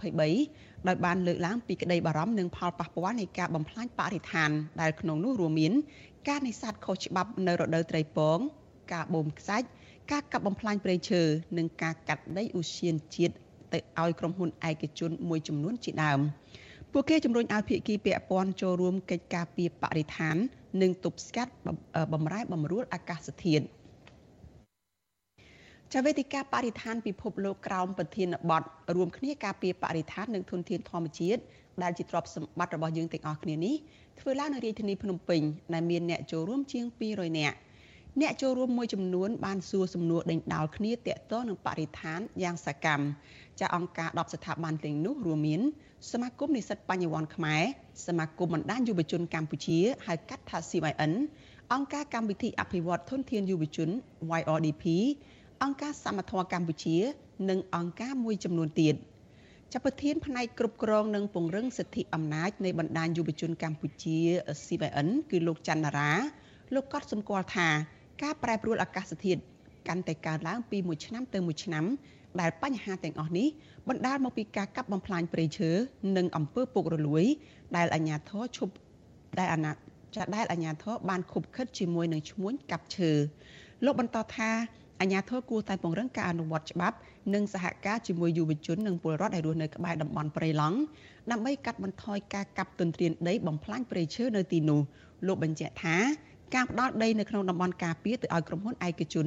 [0.00, 5.72] 2023ដោយបានលើកឡើងពីក្តីបារម្ភនិងផលប៉ះពាល់នៃការបំផ្លាញបរិស្ថានដែលក្នុងនោះរួមមាន
[6.28, 8.38] ការនេសាទខុសច្បាប់នៅរដូវត្រីពង
[8.92, 9.66] ការបូមខ្សាច់
[10.12, 11.22] ការកាប់បំផ្លាញព្រៃឈើ
[11.58, 13.34] និងការកាត់ដីឧស្សាហជាតិ
[13.72, 16.20] ទៅឲ្យក្រុមហ៊ុនឯកជនមួយចំនួនជាដើម។
[16.94, 20.36] ពួកគេជំរុញឲ្យភាគីពាក់ព័ន្ធចូលរួមកិច្ចការពីបរិស្ថាន
[20.82, 21.52] និងទប់ស្កាត់
[22.12, 23.64] បំរែបំរួលអាកាសធាតុ
[25.92, 28.62] ចាវេទិកាបរិស្ថានពិភពលោកក្រោមប្រធានបទ
[28.96, 31.40] រួមគ្នាការពីបរិស្ថាននិងធនធានធម្មជាតិ
[31.82, 33.74] ដែលជាទ្រព្យសម្បត្តិរបស់យើងទាំងអស់គ្នានេះ
[34.20, 35.42] ធ្វើឡើងនៅរាជធានីភ្នំពេញ
[35.74, 37.56] ដែលមានអ្នកចូលរួមជាង200នាក់
[38.20, 43.04] អ្នកចូលរួមមួយចំនួនបានសួរសំណួរដេញដោលគ្នាទាក់ទងនឹងបរិស្ថានយ៉ាងសកម្ម
[43.60, 45.60] ចាអង្គការ10ស្ថាប័នទាំងនោះរួមមាន
[46.10, 47.62] សមាគមនិស្សិតបញ្ញវន្តខ្មែរ
[48.06, 51.12] សមាគមបណ្ដាញយុវជនកម្ពុជាហៅកាត់ថា CYN
[51.72, 53.88] អង្គការកម្មវិធីអភិវឌ្ឍធនធានយុវជន
[54.40, 54.84] YRDP
[55.62, 56.96] អង្គការសមត្ថៈកម្ពុជា
[57.50, 58.94] និងអង្គការមួយចំនួនទៀត
[59.72, 64.18] ចាប់ប្រធានផ្នែកគ្រប់គ្រងនិងពង្រឹងសិទ្ធិអំណាចនៃបណ្ដាញយុវជនកម្ពុជា
[64.64, 66.12] CYN គឺលោកច័ន្ទរា
[66.74, 67.68] លោកក៏សម្គាល់ថា
[68.22, 69.40] ការប្រែប្រួលអាកាសធាតុ
[69.88, 71.84] កាន់តែកើនឡើងពីមួយឆ្នាំទៅមួយឆ្នាំ
[72.40, 73.48] ដែលបញ្ហាទាំងអស់នេះ
[73.88, 75.70] បណ្ដាលមកពីការកាប់បំផ្លាញព្រៃឈើ
[76.16, 77.24] និងអំពើពុករលួយ
[77.76, 78.72] ដែលអាជ្ញាធរឈប់
[79.38, 83.10] ដែលអាណាចាដែលអាជ្ញាធរបានខុបខិតជាមួយនឹងឈ្មួញកាប់ឈើ
[83.84, 84.50] លោកបន្តថា
[85.00, 86.96] អាជ្ញាធរគួរតែពង្រឹងការអនុវត្តច្បាប់
[87.34, 90.78] និងសហការជាមួយយុវជននិងពលរដ្ឋដែលរស់នៅក្បែរតំបន់ព្រៃឡង់
[91.30, 94.80] ដើម្បីកាត់បន្ថយការកាប់ទន្ទ្រានដីបំផ្លាញព្រៃឈើនៅទីនោះ
[95.26, 95.96] លោកបញ្ជាក់ថា
[96.54, 99.26] ការផ្ដល់ដីនៅក្នុងតំបន់ការពារទៅឲ្យក្រុមហ៊ុនឯកជន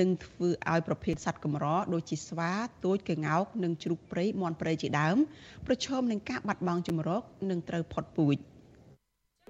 [0.00, 2.50] និងធ្វើឲ្យប្រភេទសត្វកម្រដូចជាស្វា
[2.84, 5.16] ទូចក្ងោកនិងជ្រូកព្រៃមាន់ព្រៃជាដើម
[5.66, 8.36] ប្រឈមនឹងការបាត់បង់ជំរកនិងត្រូវផុតពូជ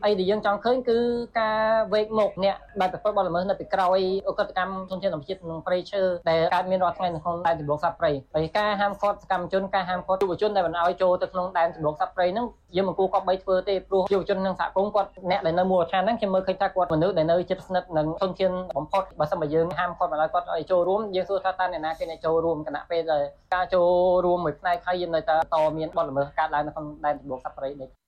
[0.04, 0.98] អីដែលយើងចង់ឃើញគឺ
[1.40, 1.58] ការ
[1.92, 23.22] វេកមុខអ្នកដែលប្រព្រឹត្តបទល្មើសនៅពីក្រោយអកតកម្មធនធានធម្មជាតិក្នុងព្រៃឈើដែលកើតមានរាល់ថ្ងៃនៅក្នុងដែនជម្រកសត្វព្រៃហើយការហាមឃាត់សកម្មជនការហាមឃាត់យុវជនដែលមិនឲ្យចូលទៅក្នុងដែនជម្រកសត្វព្រៃហ្នឹងយើងមិនគួរគប្បីធ្វើទេព្រោះយុវជននិងសហគមន៍គាត់អ្នកដែលនៅមូលដ្ឋានហ្នឹងខ្ញុំមើលឃើញថាគាត់មនុស្សដែលនៅជិតស្និទ្ធនឹងធនធានបំផុតបើសិនបើយើងហាមគាត់មិនឲ្យគាត់ឲ្យចូលរួមយើងសួរថាតើអ្នកណាគេអ្នកចូលរួមគណៈពេលដែល
[23.54, 23.88] ការចូល
[24.24, 28.03] រួមមួយផ្នែកហើយយើងនៅតែតមានបទល្មើសកើតឡើងនៅក្នុងដែនជម្រកសត្វព្រៃនេះ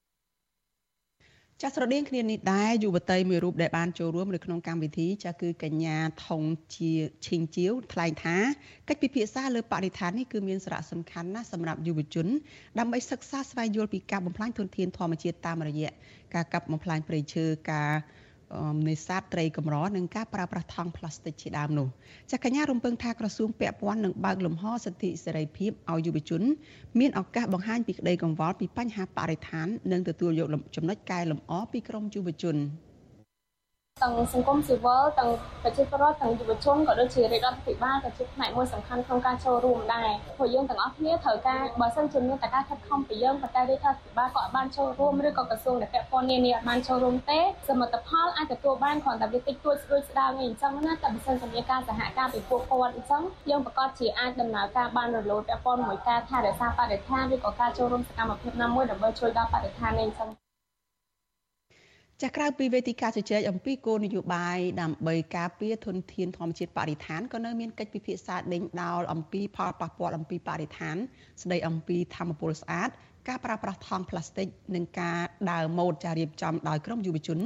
[1.62, 6.42] ចាស់ស្រដៀងគ្នានេះដែរយុវតីមួយរូបដែលបានចូលរួមនៅក្នុងកម្មវិធីចាស់គឺកញ្ញាថង
[6.76, 6.92] ជា
[7.26, 8.36] ឈិងជាវថ្លែងថា
[8.88, 12.26] កិច្ចពិភាក្សាលើបរិស្ថាននេះគឺមានសារៈសំខាន់ណាស់សម្រាប់យុវជន
[12.78, 15.90] ដើម្បីសិក្សាស្វែងយល់ពីការបំផ្លាញធនធានធម្មជាតិតាមរយៈ
[16.34, 17.90] ការកាប់បំផ្លាញព្រៃឈើការ
[18.88, 21.88] នេសាទត្រីកម្រនិងការប្រើប្រាស់ថង់ប្លាស្ទិកជាដើមនោះ
[22.30, 26.42] ចាកញ្ញារំពឹងថាក្រសួងពាក់ព័ន្ធនឹងបើកលំហសិទ្ធិសេរីភាពឲ្យយុវជន
[26.98, 32.56] មានឱកាសបង្ហាញពីក្តីកង្វល់ពីបញ្ហាបរិស្ថាននិងទទួលយកចំណុចកែលម្អពីក្រមយុវជន។
[34.02, 35.30] ទាំងសង្គមស៊ីវិលទាំង
[35.62, 60.45] ប្រជាពលរដ្ឋទាំងយុវជនក៏ដូចជារាជរដ្ឋាភិបាលក៏ជាផ្នែកមួយសំខាន់ក្នុងការចូលរួមដែរព្រោះយើងទាំងអស់គ្នាត្រូវការបើសិនជាមានតែការខិតខំពីយើងប៉ុន្តែរាជរដ្ឋាភិបាលក៏អាចបានចូលរួមឬក៏ក្រសួងដែលពាក់ព័ន្ធនានាអាចបានចូលរួមទេសមិទ្ធផលអាចទទួលបានគ្រាន់តែវាតិចតួចស្រួយស្ដាវអីអញ្ចឹងណាតែបើសិនជាមានការសហការពីពួកគាត់អញ្ចឹងយើងប្រកាសជាអាចដំណើរការបានរលូនពាក់ព័ន្ធមួយការថែរក្សាបរិស្ថានឬក៏ការចូលរួមសកម្មភាពណាមួយដើម្បីជួយដល់បរិស្ថាននេះអញ្ចឹង
[62.22, 70.96] ចាក្រៅពីវេទិកាជជែកអំពីគោលនយោបាយដើម្បីការពារធនធានធម្មជាតិបរិស្ថានក៏នៅមានកិច្ចពិភាក្សាដេញដោលអំពីផលប៉ះពាល់អំពីបរិស្ថាន
[71.42, 72.88] ស្ដីអំពីធម្មពលស្អាត
[73.28, 75.18] ការប្រើប្រាស់ថង់ប្លាស្ទិកនិងការ
[75.50, 77.38] ដើរម៉ូដចារៀបចំដោយក្រុមយុវជន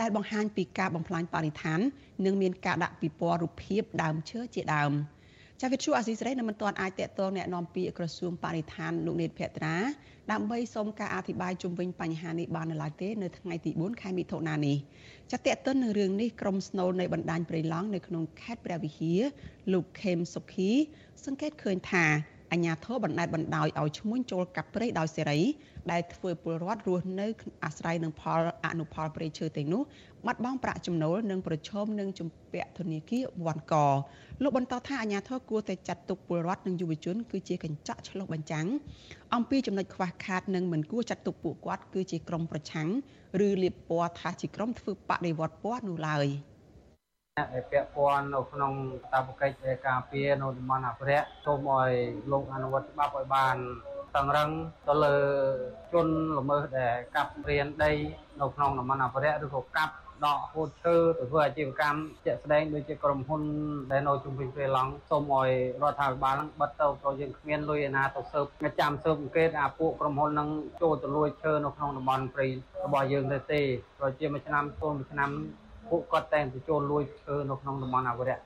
[0.00, 1.80] ដែលបង្ហាញពីការបំផ្លាញបរិស្ថាន
[2.24, 4.92] និងមានការដាក់ពិព័រណ៍រូបភាពដើមឈើជាដើម។
[5.61, 9.75] ចាវិទ្យុអាស៊ីសេរីនៅមិនទាន់អាចតេតងแนะនាំពីក្រសួងបរិស្ថានលោកនេតភក្ត្រា
[10.31, 14.77] ដើម្បីសូមការអធិប្បាយជុំវិញបញ្ហានេះបាននៅឡើយទេនៅថ្ងៃទី4ខែមិថុនានេះ
[15.31, 19.21] ចាតេតងនឹងរឿងនេះក្រុមស្នូលនៃបណ្ដាញព្រៃឡង់នៅក្នុងខេត្តព្រះវិហារ
[19.73, 20.71] លោកខេមសុខី
[21.25, 22.05] សង្កេតឃើញថា
[22.52, 25.40] អញ្ញាធិបបណ្ដេតបណ្ដោយឲ្យឈ្មួញចូលកាប់ព្រៃដោយសេរី
[25.92, 27.26] ដែលធ្វើពលរដ្ឋរស់នៅ
[27.64, 29.82] អាស្រ័យនឹងផលអនុផលព្រៃឈើទាំងនោះ
[30.26, 33.74] បាត់បង់ប្រាក់ចំណូលនិងប្រឈមនឹងជំពាក់ធនាគារវ៉ាន់ក
[34.42, 38.66] លោកបន្តថាអាញាធរគួរតែចាត់ទុកពលរដ្ឋនិងយុវជន គឺជាកញ្ចក់ឆ្លុះបញ្ចាំង
[39.34, 42.88] អំពីចំណុចខ្វះខាតនិងមិនគួរចាត់ទុកពួកគាត់គឺជាក្រុមប្រឆាំង
[43.46, 46.51] ឬលៀបពណ៌ថាជាក្រុមធ្វើបដិវត្តពណ៌នោះឡើយអ្នក
[47.38, 48.72] ដែលពាក់ព័ន្ធនៅក្នុង
[49.12, 51.90] តាបកិច្ចនៃការពារនៅតំបន់អភិរក្សសូមឲ្យ
[52.30, 53.56] លោកអនុវត្តច្បាប់ឲ្យបាន
[54.16, 54.50] តឹងរឹង
[54.88, 55.16] ទៅលើ
[55.92, 57.92] ជនល្មើសដែលកាប់រៀនដី
[58.40, 63.42] នៅក្នុងតំបន់អភិរក្សឬក៏កាប់ដកហូតឈើទៅធ្វើអាជីវកម្មជាក់ស្ដែងដូចជាក្រុមហ៊ុន
[63.90, 65.50] ដែលនៅជុំវិញព្រៃឡង់សូមឲ្យ
[65.82, 70.48] រដ្ឋាភិបាលនឹងបិទទៅព្រោះយើងគ្មានលុយឯណាទៅស៊ើបចាំស៊ើបអង្កេតអាពួកក្រុមហ៊ុននឹង
[70.82, 72.46] ចូលទៅលួចឈើនៅក្នុងតំបន់ព្រៃ
[72.84, 73.60] របស់យើងទៅទេ
[73.98, 75.30] ព្រោះជាមួយឆ្នាំទល់មួយឆ្នាំ
[75.92, 78.42] ពួកគាត់តែងទៅចូលលួចឈើនៅក្នុងតំបន់អភិរក្ស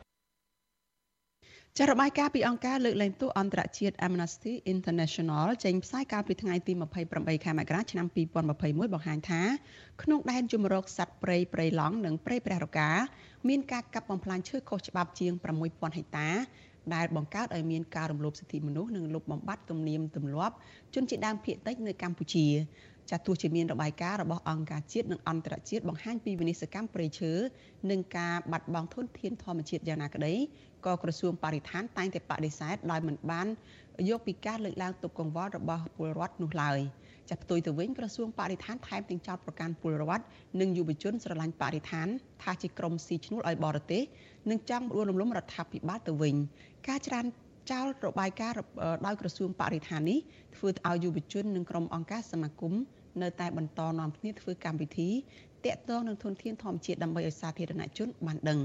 [1.78, 6.72] ចាររបាយការណ៍ពីអង្គការលើកលែងទោសអន្តរជាតិ Amnesty International ចេញផ្សាយកាលពីថ្ងៃទី
[7.08, 8.06] 28ខែមករាឆ្នាំ
[8.46, 9.42] 2021បង្ហាញថា
[10.02, 12.90] ក្នុងដែនជំរកសត្វព្រៃព្រៃឡង់និងព្រៃព្រះរកា
[13.48, 16.28] មានការកាប់បំផ្លាញឈើខុសច្បាប់ជាង6000ហិកតា
[16.94, 20.54] ដែលបង្កើតឲ្យមានការរំលោភសិទ្ធិមនុស្សនិងលុបបំបាត់ទំនៀមទម្លាប់
[20.94, 22.46] ជនជាតិដើមភាគតិចនៅកម្ពុជា
[23.10, 27.32] ចាទោះជាមានរបាយការណ៍របស់អង្គការជាតិនិងអន្តរជាតិបង្ហាញពីវិនិស្សកម្មព្រៃឈើ
[27.90, 30.34] និងការបាត់បង់ធនធានធម្មជាតិយ៉ាងណាក្តី
[30.86, 33.46] ក៏ក្រសួងបរិស្ថានតែងតែបដិសេធដោយមិនបាន
[34.08, 36.78] យកពីការលើកឡើងទុកកង្វល់របស់ពលរដ្ឋនោះឡើយ
[37.30, 40.24] ចាផ្ទុយទៅវិញក្រសួងបរិស្ថានថែមទាំងចោទប្រកាន់ពលរដ្ឋ
[40.60, 42.08] និងយុវជនស្រឡាញ់បរិស្ថាន
[42.42, 44.02] ថាជាក្រុមស៊ីឈ្នួលឲ្យបរទេស
[44.50, 46.34] និងចង់រួលរំលំរដ្ឋាភិបាលទៅវិញ
[46.88, 47.26] ការច្រាន
[47.70, 48.56] ចោលរបាយការណ៍
[49.06, 50.18] ដោយក្រសួងបរិស្ថាននេះ
[50.56, 52.74] ធ្វើឲ្យយុវជននិងក្រុមអង្គការសមាគម
[53.22, 55.10] នៅតែបន្តនាំគ្នាធ្វើកម្មវិធី
[55.66, 58.60] តាក់ទងនឹងធនធានធម្មជាតិដើម្បីឲ្យសាធារណជនបានដឹង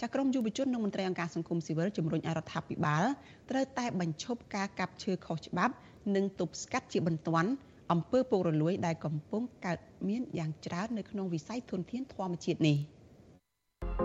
[0.00, 3.04] ចាក្រមយុវជននិងមន្ត្រីអង្គការសង្គមស៊ីវិលជំរុញឲ្យរដ្ឋាភិបាល
[3.50, 5.74] ត្រូវតែបញ្ឈប់ការកាប់ឈើខុសច្បាប់
[6.14, 7.50] និងទប់ស្កាត់ជាបន្ទាន់
[7.92, 12.78] អំពើពុករលួយដែលកំពុងកើតមានយ៉ាងច្រើននៅក្នុងវិស័យធនធានធម្មជាតិនេះ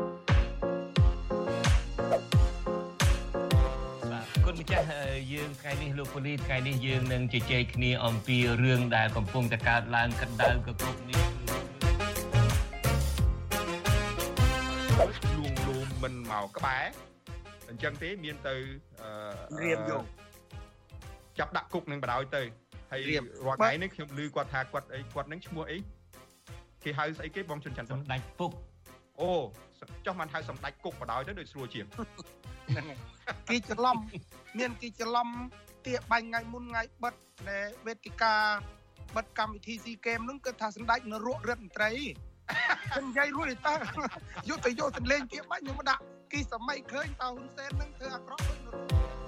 [4.61, 4.87] ។ម្ចាស់
[5.33, 11.23] យើងថ្ងៃនេះលោកពូលីថ្ងៃនេះយើងនឹងជជែកគ្នាអំពីរឿងដែលកំពុងតែកើតឡើងកណ្ដៅកគុកនេះ
[15.37, 16.85] លួងលោមមិនមកក្បែរ
[17.69, 18.55] អញ្ចឹងទេមានទៅ
[19.61, 20.03] រៀមយក
[21.39, 22.41] ចាប់ដាក់គុកនឹងបដ ாய் ទៅ
[22.91, 25.77] ហើយរាល់ថ្ងៃនេះខ្ញុំឮគាត់ថាគាត់អីគាត់នឹងឈ្មោះអី
[26.83, 28.51] គេហៅស្អីគេបងជុនច័ន្ទសម្ដេចពុក
[29.19, 29.31] អូ
[30.05, 31.85] ចុះមិនហៅសម្ដេចគុកបដ ாய் ទៅដូចស្រួលជាង
[32.69, 32.85] ហ្នឹង
[33.49, 33.97] គេច្រឡំ
[34.59, 35.27] មានគេច្រឡំ
[35.85, 37.13] ទាបាញ់ថ្ងៃមុនថ្ងៃបិទ
[37.49, 38.33] ដែលវេទិកា
[39.15, 41.91] បិទកម្មវិធីស៊ីហ្គេមហ្នឹងគឺថាសម្ដេចនរោររដ្ឋមន្ត្រី
[42.91, 43.73] ខ្ញុំនិយាយរួចតើ
[44.49, 49.20] យកទៅយកទន្លេងទៀតបាច់ខ្ញុំដាក់គីសម័យឃើញតើហ៊ុនសែននឹងធ្វើអាក្រក់ដូចនោះ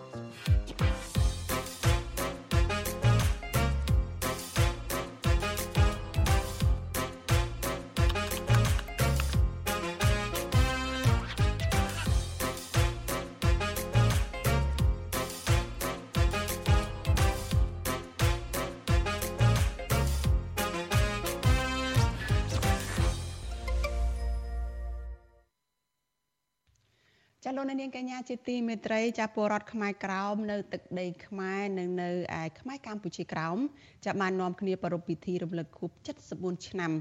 [27.63, 32.09] លោកនាងកញ្ញាជាទីមេត្រីចាពលរដ្ឋខ្មែរក្រោមនៅទឹកដីខ្មែរនិងនៅ
[32.41, 33.57] ឯខ្មែរកម្ពុជាក្រោម
[34.05, 35.91] ចាបាននាំគ្នាប្រារព្ធពិធីរំលឹកខួប
[36.29, 36.91] 74ឆ្នាំ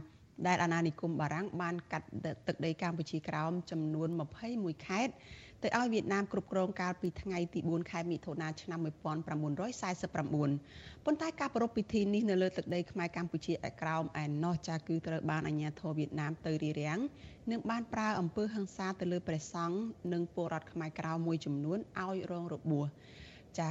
[0.46, 2.08] ដែលអាណានិគមបារាំងបានកាត់
[2.46, 4.08] ទឹកដីកម្ពុជាក្រោមចំនួន
[4.48, 5.12] 21ខេត្ត
[5.62, 17.00] ទៅឲ្យវៀតណាមគ្រប់គ្រងកាលពីថ្ងៃទី4ខែមិថុនាឆ្នាំ1949ប៉ុន្តែការប្រារព្ធពិធីនេះនៅលើទឹកដីខ្មែរកម្ពុជាឯក្រោមឯណោះចាគឺត្រូវបានអាជ្ញាធរវៀតណាមទៅរារាំង
[17.50, 19.78] និងបានប្រើអំពើហិង្សាទៅលើព្រះសង្ឃ
[20.12, 22.86] និងពលរដ្ឋខ្មែរក្រៅមួយចំនួនឲ្យរងរបួស
[23.58, 23.68] ចា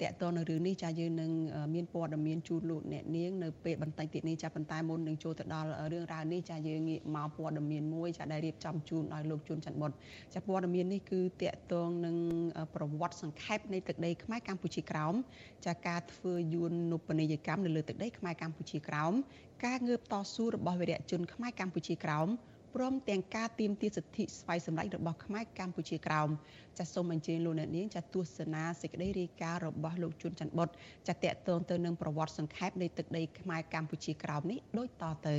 [0.00, 1.30] តកតនៅរឿងនេះចាយើងនឹង
[1.74, 9.90] មានព័ត៌មានជូនលោកអ្នកនាងនៅពេលបន្តិចទៀតនេះចាប៉ុន្តែមុននឹងចូលទៅដល់រឿងរ៉ាវនេះចាយើងងាកមកព័ត៌មានមួយចាដែលរៀបចំជូនដោយលោកជួនច័ន្ទបុត
[10.34, 12.16] ចាព័ត៌មាននេះគឺតកតងនឹង
[12.74, 15.14] ប្រវត្តិសង្ខេបនៃទឹកដីខ្មែរកម្ពុជាក្រោម
[15.66, 19.12] ចាការធ្វើយួននុបនីយកម្មនៅលើទឹកដីខ្មែរកម្ពុជាក្រោម
[19.64, 22.28] ការងើបតស៊ូរបស់វីរៈជនខ្មែរកម្ពុជាក្រោម
[22.74, 26.28] ព្រមទាំងការទៀមទាសិទ្ធិស្វ័យសម្រេចរបស់ខ្មែរកម្ពុជាក្រោម
[26.78, 30.68] ចាសសូមអញ្ជើញលោកអ្នកនាងចាសទស្សនាសេចក្តីរាយការណ៍របស់លោកជួនច័ន្ទបុត
[31.08, 35.36] ចាសតកតងទៅនឹងប្រវត្តិសង្ខេបនៃទឹកដីខ្មែរកម្ពុជាក្រោមនេះដូចតទៅ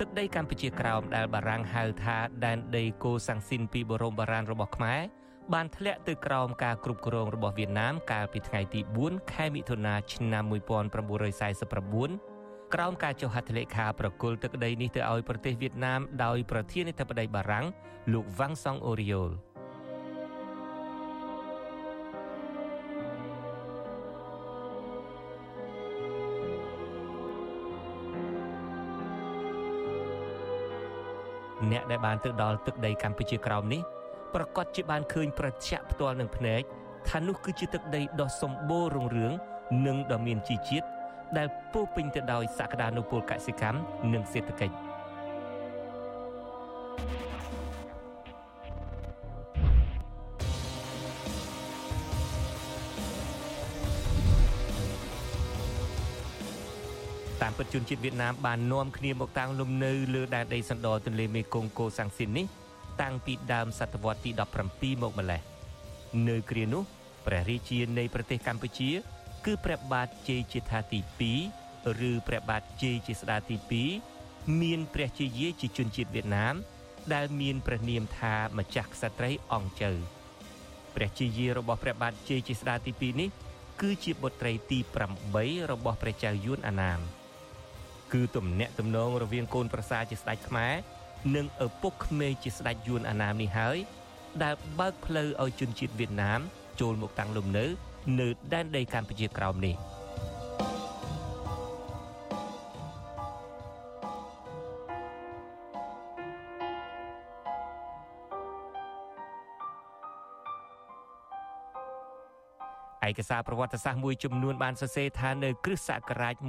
[0.00, 5.00] ទឹកដីកម្ពុជាក្រោមដែលបារាំងហៅថាដែនដីកូសាំងស៊ីនពីបរមបារាណរបស់ខ្មែរ
[5.54, 17.66] បានធ្លាក់ទៅក្រោមការគ្រប់គ្រងរបស់វៀតណាមកាលពីថ្ងៃទី4ខែមិថុនាឆ្នាំ1949ក្រោមការចុះហត្ថលេខាប្រគល់ទឹកដីនេះទៅឲ្យប្រទេសវៀតណាមដោយប្រធានាធិបតីបារាំង
[18.12, 19.30] លោកវ៉ាងសុងអូរីយ៉ូល
[31.72, 33.82] អ្នកដែលបានទៅដល់ទឹកដីកម្ពុជាក្រោមនេះ
[34.34, 36.62] ប្រកាសជាបានឃើញប្រឆាក់ផ្ទាល់នឹងភ្នែក
[37.08, 39.32] ថានោះគឺជាទឹកដីដ៏សម្បូររុងរឿង
[39.86, 40.86] និងដ៏មានជីជាតិ
[41.38, 43.78] ដែលពោពេញទៅដោយសក្តានុពលកសិកម្ម
[44.12, 44.74] និងសេដ្ឋកិច្ច
[57.42, 62.46] តាមពិតជនជាតិវៀតណាមបាននាំគ្នាមកតាំងលំនៅលើដែនដីសណ្ដទន្លេមេគង្គកូសាំងស៊ីននេះ
[63.00, 64.30] តាំងពីដើមសតវត្សទី
[64.66, 65.40] 17មកម្លេះ
[66.28, 66.82] នៅគ្រានោះ
[67.26, 68.90] ព្រះរាជានៃប្រទេសកម្ពុជា
[69.44, 71.00] គឺព្រះបាទជ័យជេដ្ឋាទី
[71.50, 73.56] 2ឬព្រះបាទជ័យជាស្ដាទី
[74.06, 76.54] 2មានព្រះជាយាយជាជនជាតិវៀតណាម
[77.14, 79.92] ដែលមានព្រះនាមថាម្ចាស់ក្សត្រីអង្គជើ
[80.94, 83.28] ព្រះជាយាយរបស់ព្រះបាទជ័យជាស្ដាទី2នេះ
[83.80, 84.78] គឺជាបុត្រីទី
[85.24, 87.00] 8របស់ព្រះចៅយួនអាណាម
[88.12, 90.74] គឺទំនាក់ទំនងរវាងកូនប្រសាជាស្ដេចខ្មែរ
[91.34, 93.78] និងឪពុកក្មេកជាស្ដេចយួនអាណាមនេះហើយ
[94.42, 96.40] ដែលបើកផ្លូវឲ្យជនជាតិវៀតណាម
[96.80, 97.66] ចូលមកតាំងលំនៅ
[98.20, 99.76] នៅដែនដីកម្ពុជាក្រោមនេះ
[113.08, 116.44] ឯកសារប្រវត្តិសាស្ត្រមួយចំនួនបានសរសេរថានៅ គ្រិស្តសករាជ1621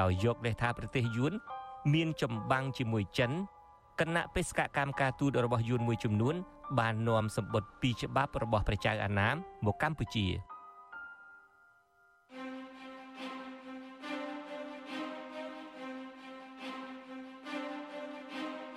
[0.00, 1.32] ដោយយកលេសថាប្រទេសយួន
[1.92, 3.30] មានចម្បាំងជាមួយចិន
[4.00, 6.34] គណៈបេសកកម្មការទូតរបស់យួនមួយចំនួន
[6.78, 10.26] បាននាំសម្បត្តិពីច្បាប់របស់ព្រះចៅអាណាមមកកម្ពុជា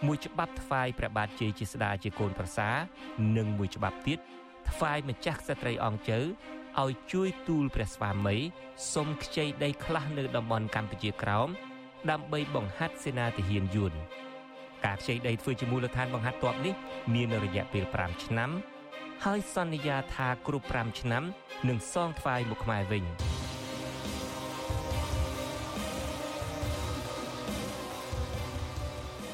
[0.06, 2.70] មួយច្បាប់ថ្វាយព្រះបាទជ័យជាស្ដាជាកូនប្រសា
[3.38, 4.20] និងមួយច្បាប់ទៀត
[4.70, 6.20] ថ្វាយម្ចាស់ក្សត្រីអង្គជើ
[6.84, 8.36] ឲ្យជួយទូលព្រះស្វាមី
[8.94, 11.50] សុំខ្ចីដីខ្លះនៅតំបន់កម្ពុជាក្រោម
[12.12, 13.94] ដើម្បីបង្ហាត់សេនាទាហានយួន
[14.86, 16.74] ការខ្ចីដីធ្វើជាមូលដ្ឋានបង្ហាត់ទ័ពនេះ
[17.14, 18.52] មានរយៈពេល5ឆ្នាំ
[19.26, 21.24] ហើយសន្យាថាគ្រប់5ឆ្នាំ
[21.70, 23.04] នឹងសងថ្វាយមកខ្មែរវិញ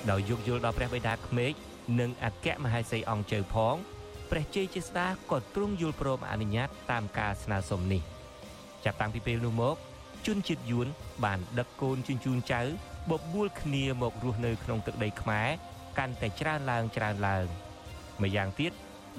[0.09, 1.53] ដោយយោគយល់ដល់ព្រះបិតាក្មេក
[1.99, 3.75] និងអគ្គមហេសីអង្គជើផង
[4.31, 8.01] ព្រះជ័យជាស្ដាក៏ទ្រង់យល់ព្រមអនុញ្ញាតតាមការស្នើសុំនេះ
[8.85, 9.77] ចាប់តាំងពីពេលនោះមក
[10.27, 10.87] ជនជាតិយួន
[11.23, 12.61] បានដឹកកូនជញ្ជូនចៅ
[13.11, 15.47] បបួលគ្នាមករស់នៅក្នុងទឹកដីខ្មែរ
[15.97, 17.45] កាន់តែច្រើនឡើងច្រើនឡើង
[18.21, 18.71] ម្យ៉ាងទៀត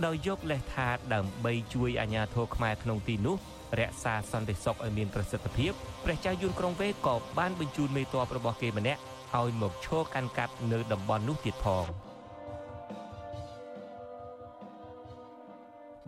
[0.05, 3.37] ដោយយកលេសថាដើម្បីជួយអាជ្ញាធរខ្មែរក្នុងទីនោះ
[3.81, 5.73] រក្សាសន្តិសុខឲ្យមានប្រសិទ្ធភាព
[6.05, 9.01] ព្រះចៅយួនក្រុងវេក៏បានបញ្ជូនមេតបរបស់គេម្នាក់
[9.37, 11.87] ឲ្យមកឈរកាន់កាប់នៅតំបន់នោះទៀតផង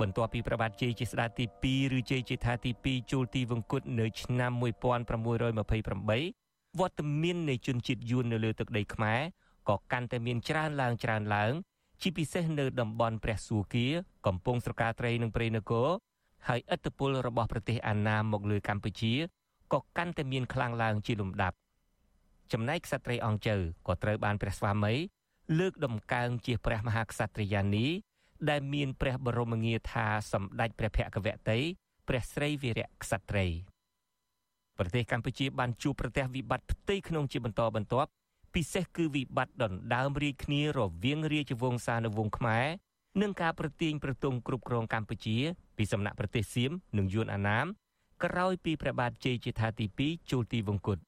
[0.00, 1.44] បន្ទាប់ពីប្របាទជ័យជាស្ដេចទី
[1.90, 9.20] 2ឬជ័យជាថាទី2ចូលទីវង្គតនៅឆ្នាំ1628វត្តមាននៃជនជាតិយួននៅលើទឹកដីខ្មែរ
[9.68, 11.52] ក៏កាន់តែមានច្រើនឡើងច្រើនឡើង
[12.00, 13.86] ជាពិសេសនៅតំបន់ព្រះសួគា
[14.26, 15.88] កំពង់ស្រកាត្រីនិងព្រៃនគរ
[16.48, 19.14] ហើយឥទ្ធិពលរបស់ប្រទេសអាណាមកលើកម្ពុជា
[19.72, 21.56] ក៏កាន់តែមានខ្លាំងឡើងជាលំដាប់
[22.52, 23.56] ចំណែកក្សត្រីអង្គជើ
[23.86, 24.94] ក៏ត្រូវបានព្រះស្វាមី
[25.58, 27.86] លើកដំកើងជាព្រះមហាក្សត្រីយានី
[28.50, 31.58] ដែលមានព្រះបរមងារថាសម្ដេចព្រះភគវតី
[32.08, 33.46] ព្រះស្រីវីរៈក្សត្រី
[34.78, 38.10] ប្រទេសកម្ពុជាបានជួបប្រទះវិបត្តិផ្ទៃក្នុងជាបន្តបន្ទាប់
[38.54, 42.66] ពិសេសគឺវិបត្តិដណ្ដើមរាជគ្នារវាងរាជវង្សានុវង្សខ្មែរ
[43.22, 45.36] និងការប្រទាញប្រទង់គ្រប់គ្រងកម្ពុជា
[45.76, 47.66] ពីសំណាក់ប្រទេសសៀមនិងយួនអាណាម
[48.24, 50.98] ក្រោយពីព្រះបាទជ័យជេដ្ឋាទី2ចូលទីវង្គត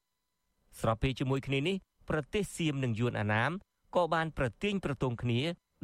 [0.80, 1.76] ស្របពេលជាមួយគ្នានេះ
[2.10, 3.50] ប្រទេសសៀមនិងយួនអាណាម
[3.96, 5.40] ក៏បានប្រទាញប្រទង់គ្នា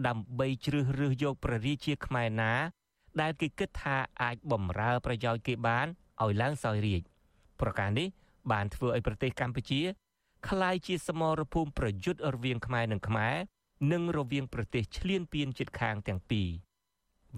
[0.08, 2.54] ដើម្បីជ្រើសរើសយកព្រះរាជាខ្មែរណា
[3.22, 5.88] ដែលគេគិតថាអាចបំរើប្រយោជន៍គេបាន
[6.24, 7.02] ឲ្យឡើងសោយរាជ
[7.62, 8.08] ប្រការនេះ
[8.52, 9.82] បានធ្វើឲ្យប្រទេសកម្ពុជា
[10.48, 13.36] คล้ายជាសមរភូមិប្រយុទ្ធរវាងខ្មែរនិងខ្មែរ
[13.92, 16.50] និងរវាងប្រទេសឈ្លានពានជិតខាងទាំងពីរ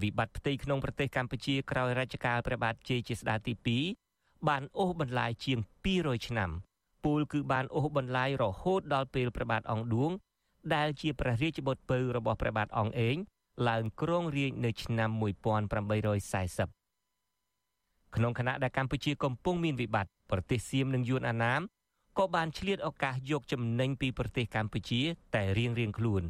[0.02, 3.78] វិបត្តិផ្ទៃក្នុងប្រទេសកម្ពុជាក្រោយរជ្ជកាលព្រះបាទជ័យជាស្ដេចទី
[4.10, 5.58] 2បានអូសបន្លាយជាង
[5.92, 6.50] 200ឆ្នាំ
[7.04, 10.10] ពលគឺបានអូសបន្លាយរហូតដល់ពេលព្រះបាទអង្គឌួង
[10.75, 13.15] ដែលជាព្រះរាជបុត្រពៅរបស់ព្រះបាទអង្គអេង
[13.69, 21.61] ឡើងគ្រងរាជ្យនៅឆ្នាំ1840ក្នុងខណៈដែលកម្ពុជាកំពុងមានវិបត្តិប្រទេសសៀមនិងយួនអាណាម
[22.17, 25.01] ក៏បានឆ្លៀតឱកាសយកចំណេញពីប្រទេសកម្ពុជា
[25.35, 26.23] តែរៀងរៀងខ្លួន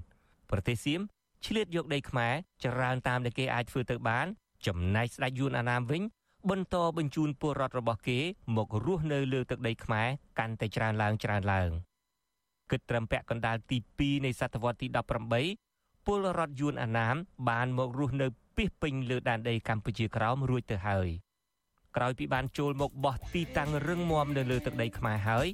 [0.52, 1.00] ប្រទេសសៀម
[1.46, 2.34] ឆ្លៀតយកដីខ្មែរ
[2.66, 4.28] ច្រើនតាមដែលគេអាចធ្វើទៅបាន
[4.68, 6.02] ចំណែកស្ដេចយួនអាណាមវិញ
[6.50, 8.20] បន្តបញ្ជូនពលរដ្ឋរបស់គេ
[8.56, 10.08] មករស់នៅលើទឹកដីខ្មែរ
[10.40, 11.70] កាន់តែច្រើនឡើងច្រើនឡើង
[12.72, 14.88] គិតត្រឹមពាក់កណ្ដាលទី2នៃសតវត្សទី
[15.48, 17.16] 18ពលរដ្ឋយួនអាណាម
[17.50, 18.28] បានមករស់នៅ
[18.58, 21.08] ពីសពេញលើដែនដីកម្ពុជាក្រោមរួចទៅហើយ
[21.96, 25.48] ក្រោយពីបានចូលមកបោះទីតាំងរឹងមាំនៅលើទឹកដីខ្មែរហើយ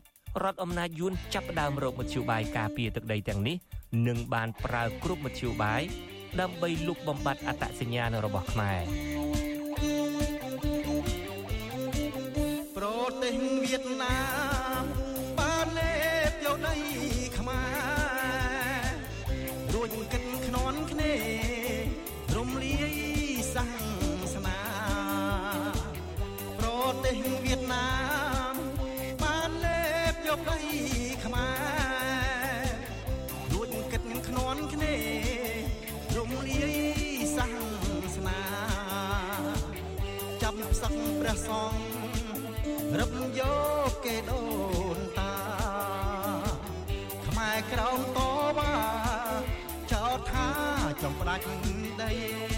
[0.44, 3.56] រដ្ឋអំណាចយួនចាប់ផ្ដើមរកមធ្យោបាយការពារទឹកដីទាំងនេះ
[4.08, 5.82] និងបានប្រើគ្រប់មធ្យោបាយ
[6.42, 8.82] ដើម្បីលុបបំបាត់អត្តសញ្ញាណរបស់ខ្មែរ
[12.78, 12.88] ប្រ
[13.22, 14.43] ទេសវៀតណាម
[43.04, 43.42] រឹបយ
[43.88, 44.44] កគេដូ
[44.98, 45.36] នតា
[47.26, 48.20] ខ្មែរក្រោមត
[48.58, 48.76] វ៉ា
[49.92, 50.48] ចោទថា
[51.02, 51.46] ចំផ្ដាច់
[52.02, 52.53] ដី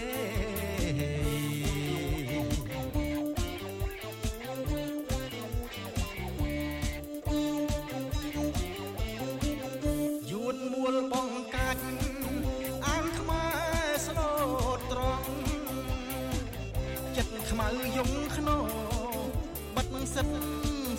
[20.16, 20.38] សិទ្ធ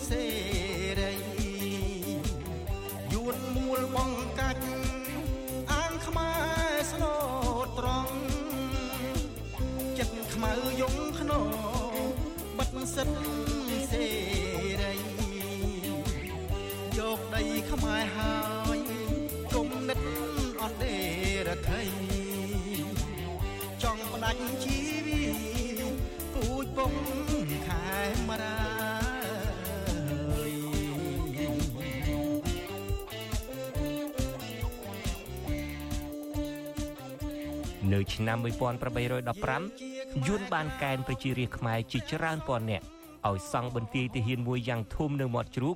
[0.09, 0.25] សេ
[0.99, 1.13] រី
[3.13, 4.63] យួនមួលបងកាច់
[5.71, 6.31] អានខ្មែ
[6.71, 7.17] រស្លូ
[7.65, 8.15] តត្រង់
[9.97, 11.41] ចិត្តខ្មៅយងខ្នោ
[12.57, 13.19] បាត់សិទ្ធ
[13.91, 14.05] សេ
[14.81, 14.95] រី
[16.97, 18.35] យកដីខ្មែរហើ
[18.77, 18.79] យ
[19.53, 19.99] គុំនិត
[20.61, 20.95] អត់ទេ
[21.47, 21.81] រថី
[23.83, 25.21] ចង់ផ្ដាច់ជីវី
[26.33, 26.93] ពូជពង
[27.67, 27.87] ខែ
[28.29, 28.76] មរា
[37.93, 38.37] នៅឆ្នាំ
[39.17, 42.85] 1815យួនបានកេណ្ឌប្រជារាស្ត្រខ្មែរជាច្រើនពាន់នាក់
[43.29, 45.75] ឲ្យសង់បន្ទាយទាហានមួយយ៉ាងធំនៅមាត់ជ្រូក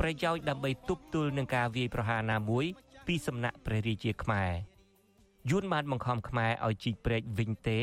[0.00, 2.64] ប្រយោជន៍ដើម្បីទប់ទល់នឹងការវាយប្រហារណាមួយ
[3.06, 4.50] ពីសំណាក់ព្រះរាជាខ្មែរ
[5.50, 7.80] យួនបានបង្ខំខ្មែរឲ្យជីកព្រែកវិញទេ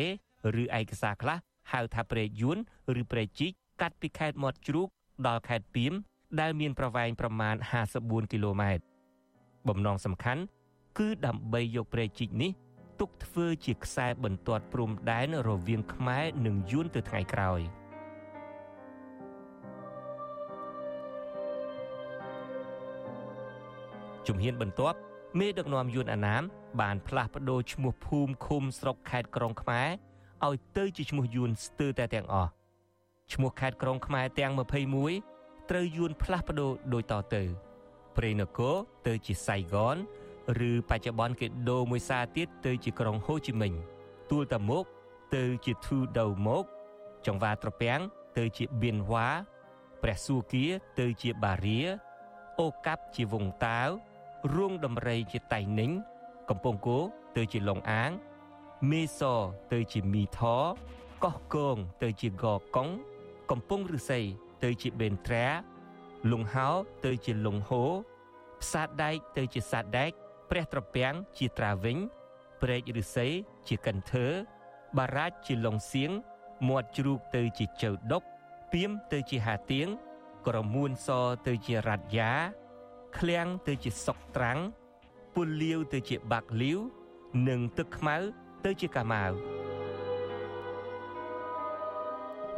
[0.59, 1.37] ឬឯកសារខ្លះ
[1.71, 2.57] ហៅថាព្រែកយួន
[3.01, 3.51] ឬព្រែកជីក
[3.81, 4.87] កាត់ពីខេត្តមាត់ជ្រូក
[5.27, 5.93] ដល់ខេត្តពីម
[6.39, 7.55] ដែលមានប្រវែងប្រមាណ
[7.93, 8.83] 54គីឡូម៉ែត្រ
[9.67, 10.41] បំណងសំខាន់
[10.97, 12.51] គឺដើម្បីយកព្រែកជីកនេះ
[12.99, 17.61] ទុកធ្វើជាខ្សែបន្ទាត់ព្រំដែនរវាងខ្មែរនិងយួនទៅថ្ងៃក្រោយ
[24.27, 24.97] ជំហានបន្ទាប់
[25.39, 26.43] មេដឹកនាំយួនអាណាម
[26.81, 29.89] បានផ្លាស់ប្ដូរឈ្មោះភូមិឃុំស្រុកខេត្តក្រុងខ្មែរ
[30.47, 32.51] ឲ្យទៅជាឈ្មោះយួនស្ទើរតែទាំងអស់
[33.33, 34.51] ឈ្មោះខេត្តក្រុងខ្មែរទាំង
[35.11, 37.43] 21ត្រូវយួនផ្លាស់ប្ដូរដូចតទៅ
[38.17, 38.75] ព្រៃនគរ
[39.07, 39.95] ទៅជាសៃហ្គន
[40.69, 43.73] ឬបច្ចុប្បន្នគេដូរមួយសារទៀតទៅជាក្រុងហូជីមិញ
[44.31, 44.83] ទួលតាមុក
[45.35, 46.63] ទៅជាធូដូមុក
[47.25, 47.99] ចង្វាត្រពាំង
[48.37, 49.27] ទៅជាបៀនវ៉ា
[50.01, 50.65] ព្រះសួគា
[50.99, 51.81] ទៅជាបារា
[52.59, 53.89] អូកាប់ជាវងតាវ
[54.53, 55.91] រួងដំរីជាតៃនិញ
[56.49, 56.99] កំពង់គោ
[57.37, 58.11] ទៅជាលងអាង
[58.89, 59.21] មេស
[59.73, 60.39] ទៅជាមីថ
[61.23, 62.45] កោះគងទៅជាក
[62.75, 62.87] កុង
[63.51, 64.21] កំពង់ឫស្សី
[64.63, 65.47] ទៅជាបេនត្រា
[66.31, 66.69] លងហោ
[67.05, 67.83] ទៅជាលងហោ
[68.61, 70.11] ផ្សាដែកទៅជាសាដែក
[70.49, 71.97] ព្រះត្រពាំងជាត្រាវិញ
[72.61, 73.27] ព្រែកឫស្សី
[73.67, 74.25] ជាកិនធើ
[74.97, 76.11] បារាជជាលងសៀង
[76.67, 78.23] មាត់ជ្រូកទៅជាចៅដុក
[78.71, 79.87] ពីមទៅជាហាទៀង
[80.47, 81.07] ក្រមួនស
[81.47, 82.31] ទៅជារ៉ាត់យ៉ា
[83.17, 84.59] ឃ្លាំងទៅជាសុកត្រាំង
[85.35, 86.79] ពុលលាវទៅជាបាក់លាវ
[87.47, 88.15] និងទឹកខ្មៅ
[88.65, 89.31] ទៅជាកាម៉ាវ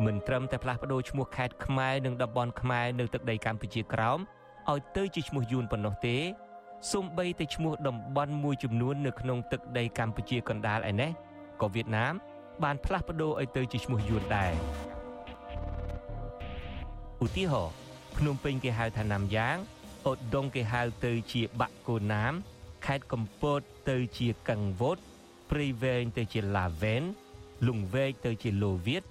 [0.06, 4.20] មិនត្រឹមតែផ្លាស់ប្ដូរឈ្មោះខេត្តខ្មែរនិងតំបន់ខ្មែរនៅទឹកដីកម្ពុជាក្រោម
[4.72, 6.18] ឲ្យទៅជាឈ្មោះយួនប៉ុណ្ណោះទេ
[6.92, 11.12] សូម្បីតែឈ្មោះតំបន់មួយចំនួននៅក្នុងទឹកដីកម្ពុជាកណ្ដាលឯនេះ
[11.62, 12.14] ក៏វៀតណាម
[12.64, 14.54] បានផ្លាស់ប្ដូរឲ្យទៅជាឈ្មោះយួនដែរ
[17.26, 17.74] ឧទាហរណ៍
[18.18, 19.58] ភ្នំពេញគេហៅថាណាំយ៉ាង
[20.08, 22.34] អូដុងគេហៅទៅជាបាក់កូណាម
[22.86, 23.60] ខេត្តកំពត
[23.90, 24.98] ទៅជាកឹងវត
[25.50, 27.04] ព្រៃវែងទៅជាឡាវែន
[27.68, 29.04] លងវែកទៅជាលូវៀត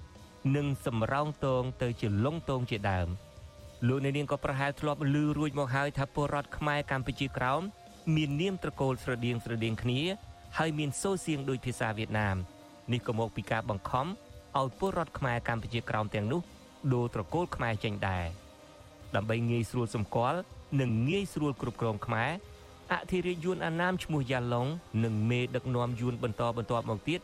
[0.56, 3.08] និងសំរោងតងទៅជាលងតងជាដើម
[3.86, 7.62] លោកអ្នកនាងក៏ប្រហែលធ្លាប់ឮរួចមកហើយថាពលរដ្ឋខ្មែរកម្ពុជាក្រោម
[8.16, 10.00] មាននាមត្រកូលស្រដៀងស្រដៀងគ្នា
[10.58, 12.36] ហើយមានសូរសៀងដូចភាសាវៀតណាម
[12.92, 14.06] នេះក៏មកពីការបង្ខំ
[14.58, 16.40] ឲ្យពលរដ្ឋខ្មែរកម្ពុជាក្រោមទាំងនោះ
[16.92, 18.24] ដូរត្រកូលខ្មែរចេញដែរ
[19.16, 20.38] ដើម្បីងាយស្រួលសម្គាល់
[20.80, 22.30] និងងាយស្រួលគ្រប់គ្រងខ្មែរ
[22.92, 24.66] អធិរាជយួនអាណាមឈ្មោះយ៉ាឡុង
[25.04, 27.20] និងមេដឹកនាំយួនបន្តបន្ទាប់មកទៀត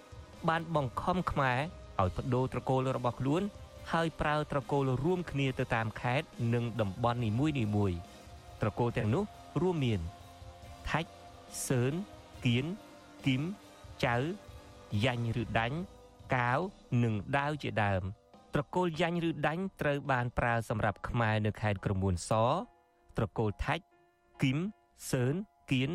[0.48, 1.58] បានបង្ខំខ្មែរ
[2.00, 3.42] ឲ្យបដូរត្រកូលរបស់ខ្លួន
[3.92, 7.98] ហើយប្រើត្រកូលរួមគ្នាទៅតាមខេត្តនិងតំបន់នីមួយៗ
[8.60, 9.24] ត្រកូលទាំងនោះ
[9.60, 10.00] រួមមាន
[10.90, 11.10] ថាច់
[11.66, 11.92] សឿន
[12.44, 12.66] គៀន
[13.26, 13.42] គឹម
[14.04, 14.16] ចៅ
[15.04, 15.78] យ៉ាញ់ឬដាញ់
[16.34, 16.60] កាវ
[17.02, 18.02] និងដាវជាដើម
[18.54, 22.30] ត្រកូលយ៉ាញ់ឬដាញ់ត្រូវបានប្រើសម្រាប់ខ្មែរនៅខេត្តក្រមួនស
[23.16, 23.84] ត្រកូលថាច់
[24.42, 24.58] គឹម
[25.10, 25.34] សឿន
[25.70, 25.90] គៀន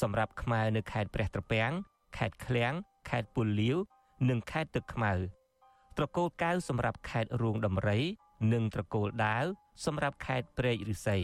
[0.00, 1.72] សម្រាប់ខ្មែរនៅខេត្តព្រះត្រពាំង
[2.16, 2.74] ខេត្តឃ្លាំង
[3.08, 3.76] ខេត្តពុលលាវ
[4.28, 5.12] និងខេត្តទឹកខ្មៅ
[6.00, 8.00] ត្រកូលកៅសម្រាប់ខេត្តរួងដំរី
[8.52, 9.44] និងត្រកូលដាវ
[9.86, 11.18] សម្រាប់ខេត្តព្រែកឫស្សី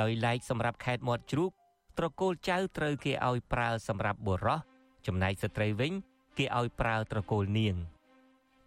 [0.00, 1.50] ដោយឡែកសម្រាប់ខេត្តមាត់ជ្រូក
[1.98, 4.58] ត្រកូលចៅត្រូវគេឲ្យប្រើសម្រាប់បុរស
[5.06, 5.92] ចំណែកស្ត្រីវិញ
[6.38, 7.76] គេឲ្យប្រើត្រកូលនាង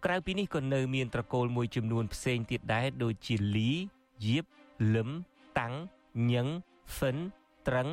[0.04, 3.70] ក្រៅពីនេះក៏នៅមានត្រកូលមួយចំនួនផ្សេងទៀតដែរដូចជាលី
[4.26, 4.44] យៀប
[4.94, 5.10] លឹម
[5.58, 5.74] តាំង
[6.32, 6.46] ញឹង
[6.94, 7.16] ហ្វិន
[7.68, 7.88] ត្រឹង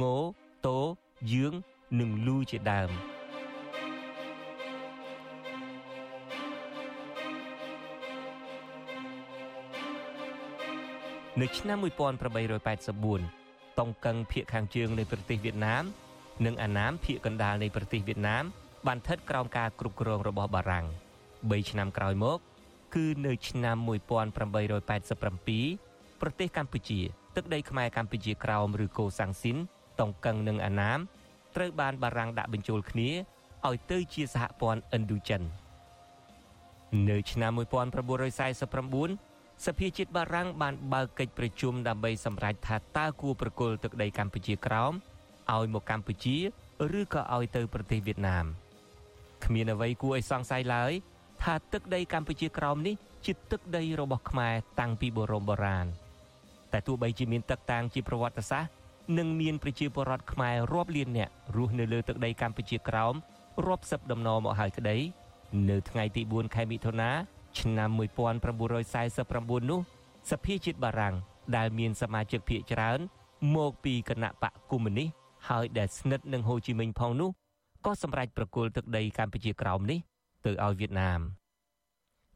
[0.00, 0.18] ងោ
[0.66, 0.80] តោ
[1.32, 1.52] យឿង
[2.00, 3.17] និងលូជាដើម
[11.40, 11.78] នៅឆ្នាំ
[12.58, 15.84] 1884តុងកឹងភៀកខាងជើងនៃប្រទេសវៀតណាម
[16.46, 18.44] និងអាណាមភៀកកណ្ដាលនៃប្រទេសវៀតណាម
[18.86, 20.86] បានស្ថិតក្រោមការគ្រប់គ្រងរបស់បារាំង
[21.30, 22.38] 3ឆ្នាំក្រោយមក
[22.94, 27.00] គឺនៅឆ្នាំ1887ប្រទេសកម្ពុជា
[27.36, 29.56] ទឹកដីខ្មែរកម្ពុជាក្រោមឬកូសាំងស៊ីន
[30.00, 30.98] តុងកឹងនិងអាណាម
[31.56, 33.10] ត្រូវបានបារាំងដាក់បញ្ចូលគ្នា
[33.68, 35.42] ឲ្យទៅជាសហព័ន្ធឥណ្ឌូចិន
[37.10, 39.27] នៅឆ្នាំ1949
[39.66, 44.92] សភាជាតិបារាំងបានបើកកិច្ចប្រជុំដើម្បីសម្រេចថាតើគួរប្រគល់ទឹកដីកម្ពុជាក្រោម
[45.54, 46.36] ឲ្យមកកម្ពុជា
[46.98, 48.46] ឬក៏ឲ្យទៅប្រទេសវៀតណាម
[49.44, 50.92] គ្មានអ្វីគួរឲ្យសង្ស័យឡើយ
[51.42, 52.94] ថាទឹកដីកម្ពុជាក្រោមនេះ
[53.26, 55.86] ជាទឹកដីរបស់ខ្មែរតាំងពីបរមបុរាណ
[56.72, 58.72] តែទោះបីជាមានទឹកតាំងជាប្រវត្តិសាស្ត្រ
[59.18, 63.14] និងមានប្រជាពលរដ្ឋខ្មែររាប់លាននាក់រស់នៅលើទឹកដីកម្ពុជាក្រោម
[63.66, 64.96] រាប់សិបដំណមកហើយក្តី
[65.70, 67.10] នៅថ្ងៃទី4ខែមិថុនា
[67.58, 67.90] ឆ្នាំ
[68.58, 69.80] 1949នោះ
[70.30, 71.14] សភាជាតិបារាំង
[71.56, 72.98] ដែលមានសមាជិកភាគច្រើន
[73.56, 75.08] មកពីគណៈបកកុម្មុយនីស
[75.48, 77.30] ហើយដែលស្និទ្ធនឹងហូជីមិញផងនោះ
[77.84, 79.98] ក៏សម្រេចប្រគល់ទឹកដីកម្ពុជាក្រោមនេះ
[80.44, 81.20] ទៅឲ្យវៀតណាម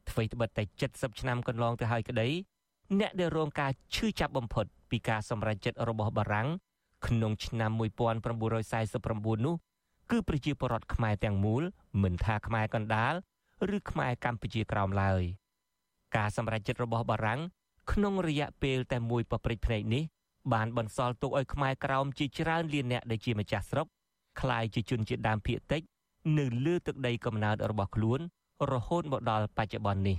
[0.09, 2.27] អ្វីត្បិតតែ70ឆ្នាំកន្លងទៅហើយក្តី
[2.99, 6.47] អ្នកដែលរងការឈឺចាប់បំផុតពីការសម្រេចចិត្តរបស់បារាំង
[7.07, 9.55] ក្នុងឆ្នាំ1949នោះ
[10.11, 11.63] គឺប្រជាពលរដ្ឋខ្មែរទាំងមូល
[12.03, 13.13] មិនថាខ្មែរកណ្ដាល
[13.76, 15.22] ឬខ្មែរកម្ពុជាក្រោមឡើយ
[16.16, 17.40] ការសម្រេចចិត្តរបស់បារាំង
[17.92, 20.02] ក្នុងរយៈពេលតែមួយប៉ព្រិចភ្នែកនេះ
[20.52, 23.86] បានបន្សល់ទុកឲ្យខ្មែរក្រោមជាច្រើនលានអ្នកដែលជាម្ចាស់ស្រុក
[24.40, 25.82] คล้ายជាជនជាតិដើមភាគតិច
[26.38, 28.20] នៅលើទឹកដីកំណើតរបស់ខ្លួន
[28.72, 30.18] រហូតមកដល់បច្ចុប្បន្ននេះ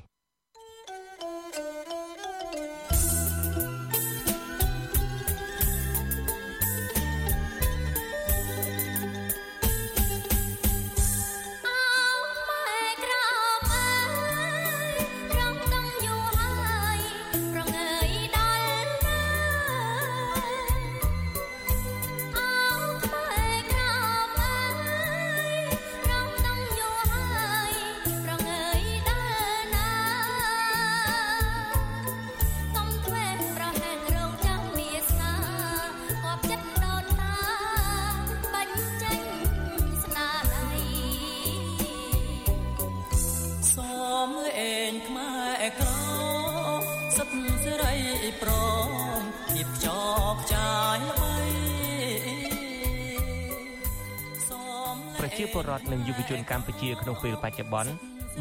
[55.69, 57.93] រដ្ឋនិងយុវជនកម្ពុជាក្នុងពេលបច្ចុប្បន្ន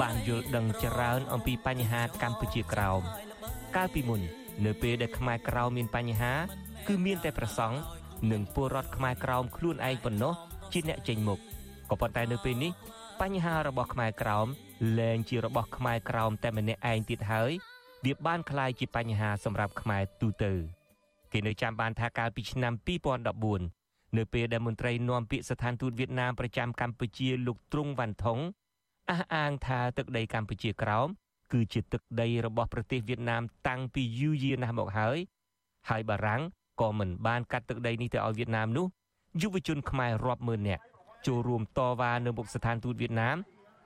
[0.01, 3.01] បានយល់ដឹងច្រើនអំពីបញ្ហាកម្ពុជាក្រោម
[3.75, 4.21] កាលពីមុន
[4.65, 6.33] នៅពេលដែលខ្មែរក្រោមមានបញ្ហា
[6.87, 7.77] គឺមានតែប្រសង់
[8.31, 10.33] និងពលរដ្ឋខ្មែរក្រោមខ្លួនឯងប៉ុណ្ណោះ
[10.73, 11.39] ជាអ្នកចេញមុខ
[11.89, 12.71] ក៏ប៉ុន្តែនៅពេលនេះ
[13.21, 14.47] បញ្ហារបស់ខ្មែរក្រោម
[14.99, 17.51] លែងជារបស់ខ្មែរក្រោមតែម្នាក់ឯងទៀតហើយ
[18.05, 20.53] វាបានក្លាយជាបញ្ហាសម្រាប់ខ្មែរទូទៅ
[21.31, 23.82] គេនៅចាំបានថាកាលពីឆ្នាំ2014
[24.17, 28.39] នៅពេលដែលមន្ត្រីនាំពាក្យស្ថានទូតវៀតណាមប្រចាំកម្ពុជាលោកទ្រង់វ៉ាន់ថុង
[29.11, 31.07] អះអាងថាទឹកដីកម្ពុជាក្រោម
[31.53, 35.17] គឺជាទឹកដីរបស់ប្រទេសវៀតណាមតាំងពីយូរយារណាស់មកហើយ
[35.89, 36.41] ហើយបារាំង
[36.81, 38.85] ក៏មិនបានកាត់ទឹកដីនេះទៅឲ្យវៀតណាមនោះ
[39.41, 40.83] យុវជនខ្មែររាប់ម៉ឺននាក់
[41.27, 43.37] ចូលរួមតវ៉ានៅមុខស្ថានទូតវៀតណាម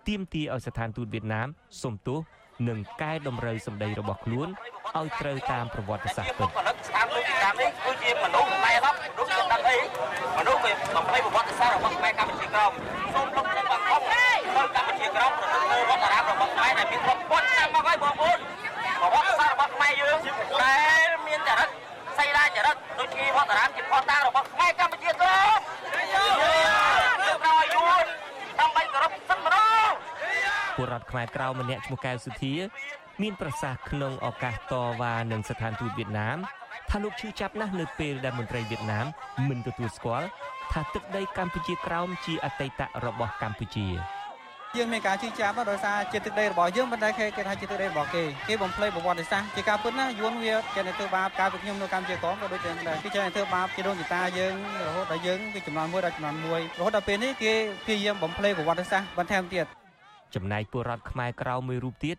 [0.07, 1.47] ទាមទារឲ្យស្ថានទូតវៀតណាម
[1.81, 2.19] សុំទោស
[2.67, 4.47] និងកែតម្រូវសម្ដីរបស់ខ្លួន
[4.97, 6.49] ឲ្យត្រូវតាមប្រវត្តិសាស្ត្រពិត
[6.87, 8.96] ស្ថានទូតវៀតណាមនេះគឺជាមនុស្សតែឡប់មនុស្សដឹងអី
[10.67, 12.71] មនុស្សវាបំភ្លៃប្រវត្តិសាស្ត្ររបស់ខ្មែរកម្ពុជាក្រម
[13.13, 14.25] សូមលោកជើងបង្ខំទៅ
[14.75, 18.39] កម្ពុជាក្រមប្រទេសលើវត្តអារាមរបស់ខ្មែរដែលមានរាប់ពាន់ឆ្នាំមកហើយបងប្អូន
[19.01, 20.17] ប្រវត្តិសាស្ត្ររបស់ខ្មែរយើង
[20.63, 21.69] ដែលមានចរិត
[22.17, 25.59] សីលាចរិតដូចជាវត្តអារាមជាផុសតាងរបស់ខ្មែរកម្ពុជាក្រម
[26.13, 28.05] យើងត្រូវឲ្យយួន
[28.59, 29.93] ដើម្បីគោរពសិទ្ធិមនុស្ស
[30.77, 32.53] ពលរដ្ឋខ្មែរក្រៅម្នាក់ឈ្មោះកែវសុធា
[33.21, 36.37] មានប្រសាសន៍ក្នុងឱកាសតវ៉ានឹងស្ថានទូតវៀតណាម
[36.89, 39.05] ថាលោកឈឺចាប់ណាស់នៅពេលដែលមន្ត្រីវៀតណាម
[39.49, 40.27] មិនទទួលស្គាល់
[40.73, 43.87] ថាទឹកដីកម្ពុជាក្រោមជាអតីតរបស់កម្ពុជា
[44.77, 54.53] យើងមានការជឿចាប់ដោយសារជាទឹកដីរបស់យើងប៉ុន្តែគេគេថាជាទឹកដីរបស់គេគេបំភ្លៃប្រវត្តិសាស្ត្រជាការពិតណាយួនវាគេនៅធ្វើបាបការពីខ្ញុំនៅកម្ពុជាក្រមក៏ដូចតែដែរគេចេះធ្វើបាបជាដូនជាតាយើង
[54.87, 57.53] រហូតដល់យើងពីចំនួន1ដល់ចំនួន1រហូតដល់ពេលនេះគេ
[57.85, 59.65] ព្យាយាមបំភ្លៃប្រវត្តិសាស្ត្របន្ថែមទៀត
[60.35, 62.17] ចំណែកពលរដ្ឋខ្មែរក្រៅមួយរូបទៀត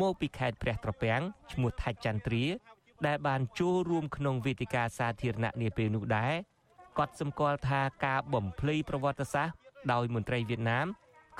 [0.00, 1.20] មកពីខេត្តព្រះត្រពាំង
[1.52, 2.44] ឈ្មោះថាច់ចន្ទ្រា
[3.06, 6.34] ដែលបានចូលរួមក្នុងវេទិកាសាធារណៈនាពេលនោះដែរ
[6.98, 9.54] គាត់សម្គាល់ថាការបំភ្លៃប្រវត្តិសាស្ត្រ
[9.92, 10.86] ដោយមន្ត្រីវៀតណាម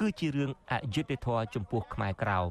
[0.01, 2.51] គឺជារឿងអយុត្តិធម៌ចំពោះខ្មែរក្រោម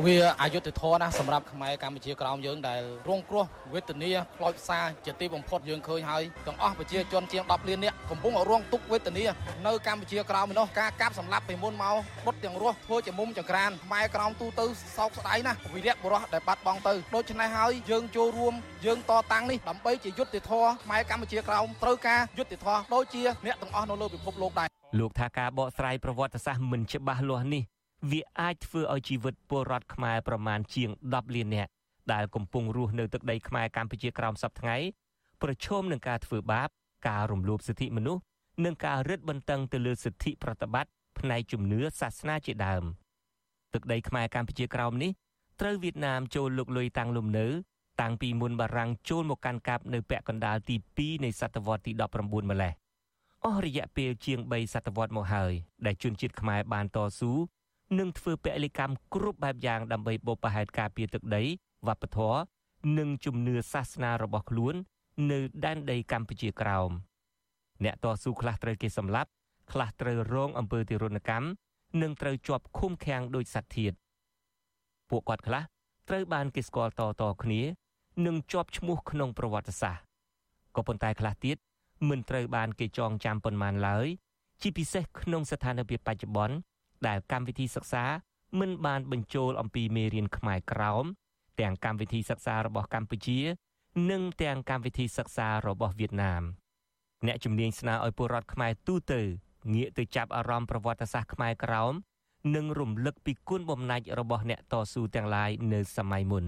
[0.00, 9.24] វាអយុត្តិធម៌ណាស់សម្រាប់ខ្មែរកម្ពុជាក្រោមយើងដែលរងគ្រោះវេទនាផ្លោចផ្សាជាទីបំផុតយើងឃើញហើយទាំងអស់ប្រជាជនជាង10លាននាក់កំពុងរងទុក្ខវេទនា
[9.66, 14.66] នៅកម្ពុជាក្រោមនោះការកាប់សម្លាប់ពីមុនមកដុតទាំងរស់ធ្វើជាមុំចង្ក្រានខ្មែរក្រោមទូទៅ
[14.96, 18.54] សោកស្ដាយណាស់វិរៈបុរសដែលបាត់បង់ទៅដូច្នេះហើយយើងចូលរួម
[18.86, 24.68] យើងតតាំងនេះដើម្បីជាយុត្តិធម៌ខ្មែរកម្ពុជាក្រោមត្រូវការយុត្តិធម៌ដូចជាអ្នកទាំងអស់នៅលើពិភពលោកដែរ
[25.00, 27.62] លោកថាការបកស្រាយប្រវត្តិសាស្ត្រមិនច្បាស់លាស់នេះ
[28.10, 31.70] វាអាចធ្វើឲ្យជីវិតពលរដ្ឋខ្មែរប្រមាណជាង10លាននាក់
[32.12, 34.76] ដែលកំពុងរស់នៅទឹកដីខ្មែរកម្ពុជាក្រោមសពថ្ងៃ
[35.42, 36.68] ប្រឈមនឹងការធ្វើបាប
[37.08, 38.22] ការរំលោភសិទ្ធិមនុស្ស
[38.64, 42.84] និងការរឹតបន្តឹងទៅលើសិទ្ធិប្រតិបត្តិផ្នែកជំនឿសាសនាជាដើម
[43.74, 45.10] ទឹកដីខ្មែរកម្ពុជាក្រោមនេះ
[45.60, 47.46] ត្រូវវៀតណាមចូលលុកលុយតាំងលំនៅ
[48.00, 51.92] តាំងពីមុនបារាំងចូលមកកាន់កាប់នៅពាក់កណ្ដាលទី2នៃសតវត្សទី
[52.22, 52.72] 19ម្លេះ
[53.44, 55.52] អស់រយៈពេលជាង3សតវត្សមកហើយ
[55.86, 57.32] ដែលជនជាតិខ្មែរបានតស៊ូ
[57.98, 61.42] និងធ្វើពលិកម្មគ្រប់បែបយ៉ាងដើម្បីបបផែតការពារទឹកដី
[61.88, 62.40] វប្បធម៌
[62.98, 64.74] និងជំនឿសាសនារបស់ខ្លួន
[65.30, 66.90] នៅដែនដីកម្ពុជាក្រោម
[67.84, 69.30] អ្នកតស៊ូខ្លះត្រូវគេសម្លាប់
[69.72, 71.46] ខ្លះត្រូវរងអំពើទារុណកម្ម
[72.02, 73.92] និងត្រូវជាប់ឃុំឃាំងដោយសត្វធាត
[75.10, 75.62] ពួកគាត់ខ្លះ
[76.08, 77.62] ត្រូវបានគេស្គាល់តតគ្នា
[78.26, 80.02] និងជាប់ឈ្មោះក្នុងប្រវត្តិសាស្ត្រ
[80.76, 81.56] ក៏ប៉ុន្តែខ្លះទៀត
[82.08, 84.06] មិនត្រូវបានគេចងចាំប៉ុន្មានឡើយ
[84.60, 86.56] ជាពិសេសក្នុងស្ថានភាពបច្ចុប្បន្ន
[87.08, 88.04] ដែលកម្មវិធីសិក្សា
[88.60, 91.04] មិនបានបញ្ចូលអំពីមេរៀនខ្មែរក្រោម
[91.60, 93.40] ទាំងកម្មវិធីសិក្សារបស់កម្ពុជា
[94.10, 96.42] និងទាំងកម្មវិធីសិក្សារបស់វៀតណាម
[97.26, 99.20] អ្នកជំនាញស្នើឲ្យពលរដ្ឋខ្មែរទូទៅ
[99.74, 101.92] ងាកទៅចាប់អារម្មណ៍ប្រវត្តិសាស្ត្រខ្មែរក្រោម
[102.54, 106.44] និងរំលឹកពីគុណបំណាច់របស់អ្នកតស៊ូទាំងឡាយនៅសម័យមុន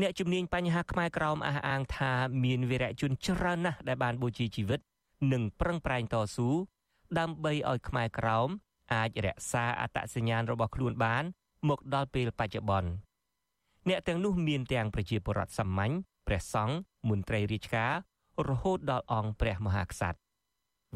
[0.00, 2.12] អ្នកជំនាញបញ្ហាខ្មែរក្រោមអះអាងថា
[2.44, 4.80] មានវីរៈជនច្រើនណាស់ដែលបានបូជាជីវិត
[5.32, 6.48] និងប្រឹងប្រែងតស៊ូ
[7.18, 8.48] ដើម្បីឲ្យខ្មែរក្រោម
[8.94, 11.24] អាចរក្សាអត្តសញ្ញាណរបស់ខ្លួនបាន
[11.68, 12.90] មកដល់ពេលបច្ចុប្បន្ន
[13.88, 15.92] អ្នកទាំងនោះមានទាំងប្រជាពលរដ្ឋសាមញ្ញ
[16.26, 16.76] ព្រះសង្ឃ
[17.08, 17.92] មន្ត្រីរាជការ
[18.48, 20.18] រហូតដល់អង្គព្រះមហាក្សត្រ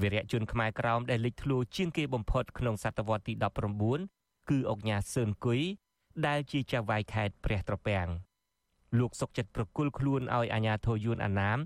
[0.01, 3.34] វីរៈជនខ្មែរក្រោមដែលលេចធ្លោជាងគេបំផុតក្នុងសតវត្សទី
[3.92, 5.61] 19គឺអង្គញាសឿនគុយ
[6.26, 8.09] ដែលជាចៅហ្វាយខេត្តព្រះត្រពាំង
[8.99, 11.59] លោកសុកចិត្តប្រគល់ខ្លួនឲ្យអាញាធរយួនអាណាម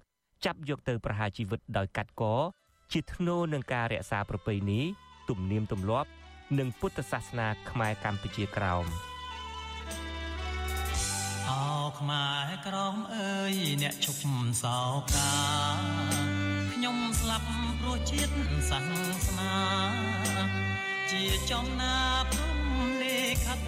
[0.45, 2.23] ចាប់យកទៅប្រហារជីវិតដោយកាត់ក
[2.93, 4.81] ជាធ្នូនឹងការរក្សាប្រពៃណី
[5.29, 6.09] ទំនៀមទម្លាប់
[6.57, 8.85] និងពុទ្ធសាសនាខ្មែរកម្ពុជាក្រោម
[11.49, 11.63] អោ
[11.99, 14.21] ខ្មែរក្រមអើយអ្នកឈប់
[14.63, 14.79] សោ
[15.13, 15.33] កា
[16.73, 17.49] ខ្ញុំស្លាប់
[17.81, 18.35] ព្រោះជាតិ
[18.71, 18.79] សា
[19.27, 19.55] សនា
[21.11, 21.97] ជាចំណា
[22.33, 22.61] ព្រំ
[23.03, 23.61] លេខិត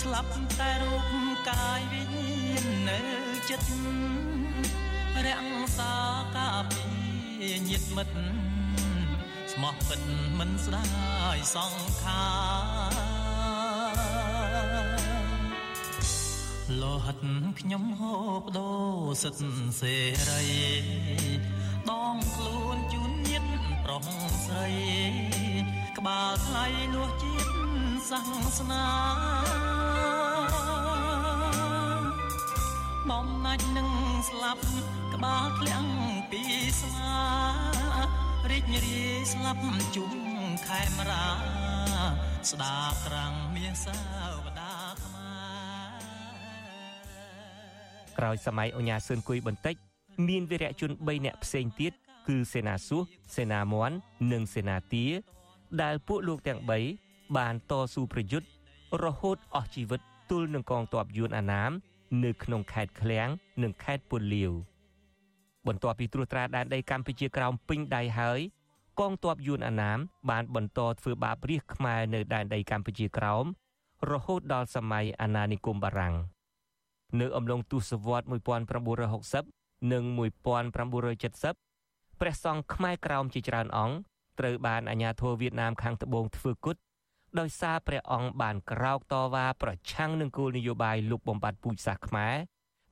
[0.00, 1.04] ស្លាប់តែរូប
[1.48, 3.00] កាយវិញ្ញាណនៅ
[3.48, 3.70] ចិត្ត
[5.26, 5.94] រាំងសា
[6.34, 7.05] កាពី
[7.42, 8.14] ញាតិមិត្ត
[9.52, 10.00] ស្មោះពិត
[10.38, 10.86] មិនស្ដា
[11.36, 12.26] យសង្ខា
[16.80, 17.18] លោហិត
[17.58, 19.42] ខ្ញុំហូបដូរសិទ្ធ
[19.80, 19.96] សេ
[20.28, 20.44] រី
[21.90, 23.48] ដងខ្លួនជូនញាតិ
[23.84, 24.06] ប្រុស
[24.44, 24.68] ស្រី
[25.98, 27.50] ក្បាលថ្លៃលួសជាតិ
[28.10, 28.20] សា
[28.58, 28.84] សនា
[33.10, 33.88] បំណាច់នឹង
[34.28, 34.64] ស្លាប់
[35.16, 35.86] ក្បាលធ្លាំង
[36.30, 36.42] ពី
[36.80, 37.16] ស្មា
[38.50, 39.60] រីករាយស្លាប់
[39.96, 40.12] ជុំ
[40.66, 41.26] ខែមរា
[42.50, 43.98] ស្ដាប់ក្រាំងមាសសា
[44.42, 44.74] វតា
[48.18, 49.74] ក្រោយសម័យអញ្ញាស៊ឿនគួយបន្តិច
[50.28, 51.92] មានវីរៈជន3នាក់ផ្សេងទៀត
[52.28, 53.02] គឺសេនាសួស
[53.36, 53.96] សេនាមន់
[54.32, 55.06] និងសេនាទា
[55.82, 56.60] ដែលពួកលោកទាំង
[56.98, 58.48] 3បានតស៊ូប្រយុទ្ធ
[59.04, 60.00] រហូតអស់ជីវិត
[60.30, 61.70] ទល់នឹងកងទ័ពយួនអាណាម
[62.24, 63.28] នៅក្នុងខេត្តឃ្លៀង
[63.62, 64.54] និងខេត្តពុនលាវ
[65.68, 68.40] បន្ទាប់ពីត្រួតត្រាដែនដីកម្ពុជាក្រោមពេញដៃហើយ
[69.00, 69.98] កងទ័ពយួនអាណាម
[70.30, 73.44] បានបន្តធ្វើបាបរាជខ្មែរនៅដែនដីកម្ពុជាក្រោម
[74.10, 76.14] រហូតដល់សម័យអាណានិគមបារាំង
[77.20, 78.26] នៅអំឡុងទសវត្ស
[79.06, 80.04] 1960និង
[80.72, 83.96] 1970ព្រះសង្ឃខ្មែរក្រោមជាច្រើនអង្គ
[84.38, 86.76] ត្រូវបានអាជ្ញាធរវៀតណាមខាងត្បូងធ្វើគុត
[87.40, 92.34] ដោយសារព្រះអង្គបានក្រោកតវ៉ាប្រឆាំងនឹងគោលនយោបាយលុបបំបាត់ពូជសាសន៍ខ្មែរ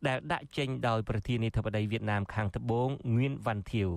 [0.09, 3.91] ដែលដាក់ចេញដោយប្រធានាធិបតីវៀតណាមខាងត្បូងងឿនវ៉ាន់ធាវ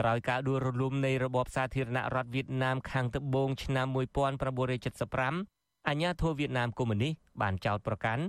[0.00, 8.22] ក្រោយការដួលរលំនៃរបបសាធារណរដ្ឋវៀតណាមខាងត្បូងឆ្នាំ1975អាញាធរវៀតណាមកុម្មុយនីសបានចោទប្រកាន់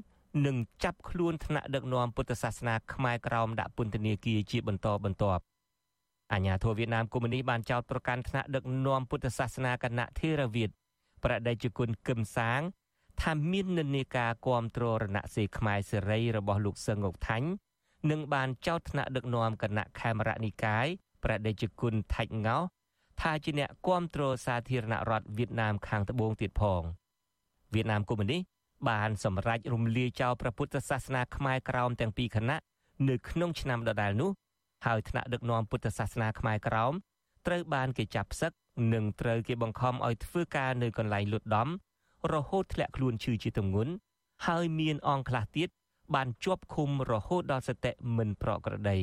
[0.45, 5.41] និងចាប់ខ្លួនថ្នាក់ដឹកនាំពុទ្ធសាសនាខ្មែរក្រោមដាក់ពន្ធនាគារជាបន្តបន្ទាប់
[6.33, 10.69] អាញាធរវៀតណាមកុម្មុយនីសបានចោទប្រកាន់ថ្នាក់ដឹកនាំពុទ្ធសាសនាគណៈថេរវាទ
[11.23, 12.61] ប្រដេជគុណគឹមសាង
[13.21, 17.49] ថាមាននិន្នាការគាំទ្ររណសេរីខ្មែរសេរីរបស់លោកសឹងអុកថាញ់
[18.09, 20.85] និងបានចោទថ្នាក់ដឹកនាំគណៈខេមរនិកាយ
[21.23, 22.57] ប្រដេជគុណថាច់ងោ
[23.21, 26.81] ថាជាអ្នកគាំទ្រសាធារណរដ្ឋវៀតណាមខាងត្បូងទៀតផង
[27.73, 28.41] វៀតណាមកុម្មុយនីស
[28.89, 32.59] បានសម្រេចរំលាយចោលព្រះពុទ្ធសាសនាខ្មែរក្រោមទាំងពីរគណៈ
[33.09, 34.31] នៅក្នុងឆ្នាំដដែលនោះ
[34.85, 36.93] ហើយថ្នាក់ដឹកនាំពុទ្ធសាសនាខ្មែរក្រោម
[37.47, 38.51] ត្រូវបានគេចាប់ផ្សឹក
[38.93, 41.69] និងត្រូវគេបង្ខំឲ្យធ្វើការនៅកន្លែងលុតដំ
[42.33, 43.93] រហូតធ្លាក់ខ្លួនឈឺជាទម្ងន់
[44.47, 45.69] ហើយមានអង្គខ្លះទៀត
[46.15, 48.99] បានជាប់ឃុំរហូតដល់សតិមិនប្រក្រតី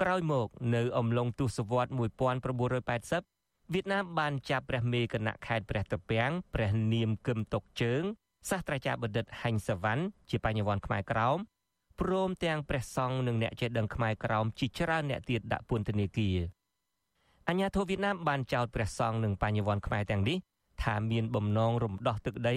[0.00, 8.02] ក្រោយមក នៅអំឡុងទសវត្សរ៍1980វៀតណាមបានចាប់ព្រះមេគណៈខេត្តព្រះត្រពាំងព្រះនាមគឹមតុកជើង
[8.50, 11.38] សាស្ត្រាចារ្យបណ្ឌិតហែងសវណ្ណជាបញ្ញវន្តខ្មែរក្រោម
[12.00, 16.36] ព្រមទាំងព្រះសង្ឃនិងអ្នកចេះដឹងខ្មែរក្រោមជាច្រើនអ្នកទៀតដាក់ពន្ធនាគារ
[17.48, 20.38] អាញាធរវៀតណាមបានចោទព្រះសង្ឃនិងបញ្ញវន្តខ្មែរទាំងនេះ
[20.82, 22.56] ថាមានបំណងរំដោះទឹកដី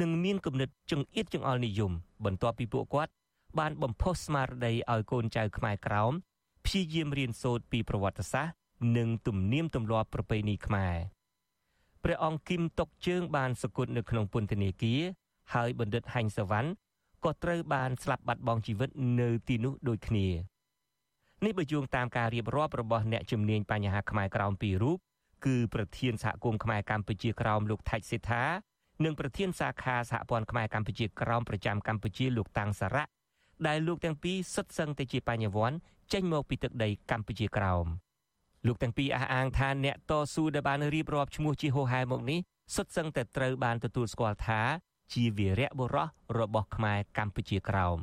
[0.00, 1.92] និងមានគំនិតចង្អៀតចង្អល់និយម
[2.24, 3.12] បន្ទាប់ពីពួកគាត់
[3.58, 6.12] បានបំផុសស្មារតីឲ្យកូនចៅខ្មែរក្រោម
[6.64, 8.54] ព្យាយាមរៀនសូត្រពីប្រវត្តិសាស្ត្រ
[8.96, 10.94] និងទំនៀមទម្លាប់ប្រពៃណីខ្មែរ
[12.04, 15.00] ព្រះអង្គគឹមតុកជើង បានសគត់នៅក្នុងពន្ធនាគារ
[15.54, 16.68] ហើយបណ្ឌិតហែងសវណ្ណ
[17.24, 18.90] ក៏ត្រូវបានស្លាប់បាត់បង់ជីវិត
[19.20, 20.28] នៅទីនោះដូចគ្នា
[21.44, 24.98] នេះបើយោងតាមការរៀបរាប់របស់អ្នកជំនាញបញ្ហាខ្មែរក្រោមពីររូប
[25.46, 28.44] គឺប្រធានសហគមន៍ខ្មែរកម្ពុជាក្រោមលោកថៃសេដ្ឋា
[29.04, 33.04] និងប្រធានសាខាសហព័ន្ធខ្មែរកម្ពុជាក្រោមប្រចាំកម្ពុជាលោកតាំងសារៈ
[33.66, 35.76] ដែលលោកទាំងពីរសុទ្ធសឹងតែជាបញ្ញវន្ត
[36.12, 37.86] ចេញមកពីទឹកដីកម្ពុជាក្រោម
[38.66, 42.40] លោកទាំងពីរអះអាងថាអ្នកតស៊ូដែលបានរៀបរាប់ឈ្មោះជាហោហែមកនេះ
[42.74, 44.60] សុទ្ធសឹងតែត្រូវបានទទួលស្គាល់ថា
[45.12, 46.06] ជាវីរៈបុរស
[46.38, 47.98] របស់ខ្មែរកម្ពុជាក្រោម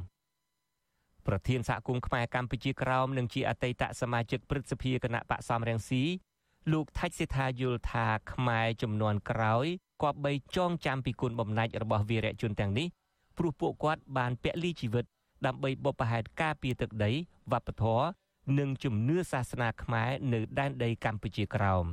[1.27, 6.03] ប្រធានសហគមន៍ខ្មែរកម្ពុជាក្រោមនិងជាអតីតសមាជិកព្រឹទ្ធសភាគណៈបកសំរងស៊ី
[6.71, 9.65] លោកថាច់សេដ្ឋាយល់ថាខ្មែរចំនួនក្រោយ
[10.03, 12.87] គប្បីចងចាំពីគុណបំណាច់របស់វីរៈជនទាំងនេះ
[13.37, 15.05] ព្រោះពួកគាត់បានពលីជីវិត
[15.45, 17.11] ដើម្បីបុព្វហេតុការពារទឹកដី
[17.51, 18.05] វប្បធម៌
[18.59, 21.85] និងជំនឿសាសនាខ្មែរនៅដែនដីកម្ពុជាក្រោម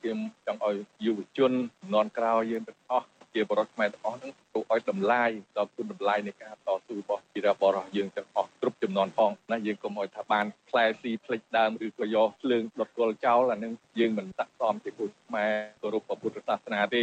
[0.00, 17.02] ខ្ញុំចង់ឲ្យយុវជនជំនាន់ក្រោយយើងទាំងអស់ ជាបរិសុទ្ធខ្មែរទាំងអស់ហ្នឹងគួរឲ្យតម្លាយដល់គុណតម្លៃនៃការតស៊ូរបស់ជាបរិសុទ្ធយើងទាំងអស់គ្រប់ចំនួនផងណាយើងកុំឲ្យថាបានផ្លែស៊ីផ្លិចដើមឬក៏យកភ្លើងដុតគល់ចោលអានឹងយើងមិនស័ក្តិសមជាគុណខ្មែរគោរពពុទ្ធសាសនាទេ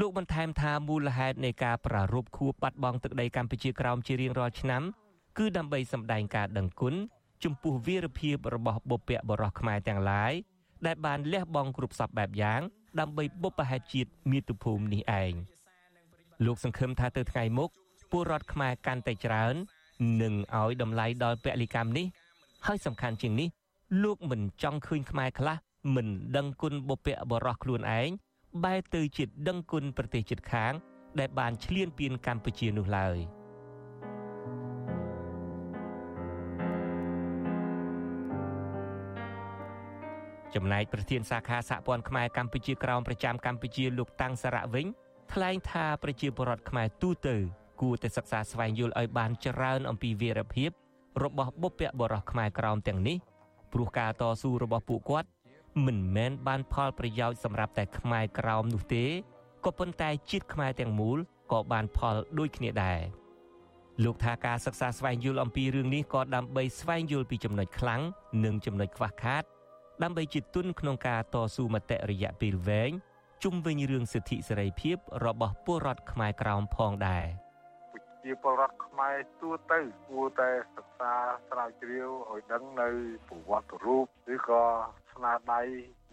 [0.00, 4.82] លោកបន្ថែមថាមូលហេតុនៃការប្រារព្ធខួបបាត់បង់ទឹកដីកម្ពុជាក្រោមជារៀងរាល់ឆ្នាំ
[5.38, 6.94] គឺដើម្បីសម្ដែងការដឹងគុណ
[7.44, 10.32] ចំពោះវីរភាពរបស់បុព្វបុរសខ្មែរទាំងឡាយ
[10.86, 12.60] ដែលបានលះបង់គ្រប់សពបែបយ៉ាង
[13.00, 15.32] ដើម្បីបុព្វហេតុជាតិមាតុភូមិនេះឯង
[16.44, 17.70] លោកសង្ឃឹមថាទៅថ្ងៃមុខ
[18.10, 19.54] ពលរដ្ឋខ្មែរកាន់តែច្រើន
[20.22, 22.06] នឹងឲ្យតម្លៃដល់ពលិកម្មនេះ
[22.66, 23.48] ហើយសំខាន់ជាងនេះ
[24.02, 25.56] លោកមិនចង់ឃើញខ្មែរខ្លះ
[25.94, 28.10] មិនដឹងគុណបុព្វបុរសខ្លួនឯង
[28.64, 30.72] បែរទៅជាដឹងគុណប្រទេសជិតខាង
[31.18, 33.18] ដែលបានឈ្លានពានកម្ពុជានោះឡើយ។
[40.56, 44.86] ចំណែកប្រធានសាខាសហព័ន្ធខ្មែរកម្ពុជាក្រោមប្រចាំកម្ពុជាលោកតាំងសារៈវិញ
[45.32, 47.36] ថ្លែងថាប្រជាពលរដ្ឋខ្មែរទូទៅ
[47.80, 50.70] គួរតែសិក្សាស្វែងយល់ឲ្យបានច្រើនអំពីវីរភាព
[51.22, 53.16] របស់បុព្វបុរសខ្មែរក្រោមទាំងនេះ
[53.72, 55.28] ព្រោះការតស៊ូរបស់ពួកគាត់
[55.86, 59.04] មិនមែនបានផលប្រយោជន៍សម្រាប់តែខ្មែរក្រោមនោះទេ
[59.64, 61.18] ក៏ប៉ុន្តែជាតិខ្មែរទាំងមូល
[61.52, 63.00] ក៏បានផលដូចគ្នាដែរ
[64.04, 68.02] លោកថាការសិក្សាស្វែងយល់អំពីរឿងនេះក៏ដើម្បីស្វែងយល់ពីចំណុចខ្លាំង
[68.44, 69.42] និងចំណុចខ្វះខាត
[70.02, 72.90] ដើម្បីជាទុនក្នុងការតស៊ូមតិរយៈពេលវែង
[73.42, 77.26] ជុំវិញរឿងសិទ្ធិសេរីភាពរបស់ពលរដ្ឋខ្មែរក្រោមផងដែរ
[78.22, 81.12] ជាពលរដ្ឋខ្មែរទូទៅគួរតែសិក្សា
[81.48, 82.88] ស្រាវជ្រាវឲ្យដឹងនៅ
[83.28, 84.64] ប្រវត្តិរូបឬក៏
[85.12, 85.62] ស្នាដៃ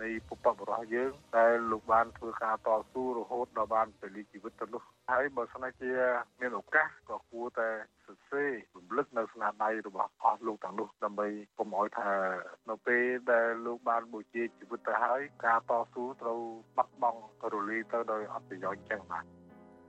[0.02, 5.92] នៃពុព្វបុរសយើងដែលលោកបានធ្វើការតស៊ូរហូតដល់បានពលីជីវិតទៅនោះហើយបើសិនជា
[6.40, 7.70] មានឱកាសក៏គួរតែ
[8.06, 11.28] សរសេររំលឹកនៅស្នាដៃរបស់អស់លោកទាំងនោះដើម្បី
[11.58, 12.12] កុំឲ្យថា
[12.70, 16.40] នៅពេលដែលលោកបានបូជាជីវិតទៅហើយការតស៊ូត្រូវ
[16.78, 17.22] បាត់បង់
[17.54, 19.26] រលីទៅដោយអត់ប្រយោជន៍ចឹងបាទ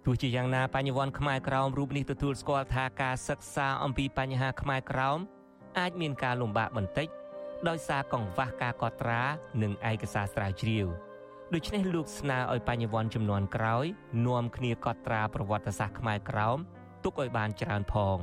[0.07, 5.18] ទោះជាយ៉ាងណាបញ្ញវន្តខ្មែរក្រោមរូបនេះទទួលស្គាល់ថាការសិក្សាអំពីបញ្ហាខ្មែរក្រោម
[5.78, 7.09] អាចមានការលំបាកបន្តិច
[7.68, 9.22] ដោយសារកង្វះការកត់ត្រា
[9.62, 10.86] និងឯកសារស្រាវជ្រាវ
[11.54, 13.84] ដូច្នេះលោកស្នើឲ្យបញ្ញវន្តចំនួនក្រោយ
[14.26, 16.58] នាំគ្នាកត់ត្រាប្រវត្តិសាស្ត្រខ្មែរក្រោម
[17.04, 18.18] ទុកឲ្យបានច្រើនផង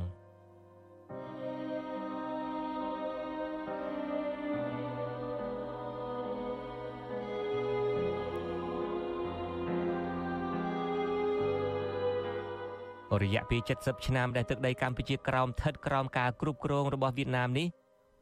[13.22, 17.66] រយៈពេល70ឆ្នាំដែលទឹកដីកម្ពុជាក្រោមស្ថិតក្រោមការគ្រប់គ្រងរបស់វៀតណាមនេះ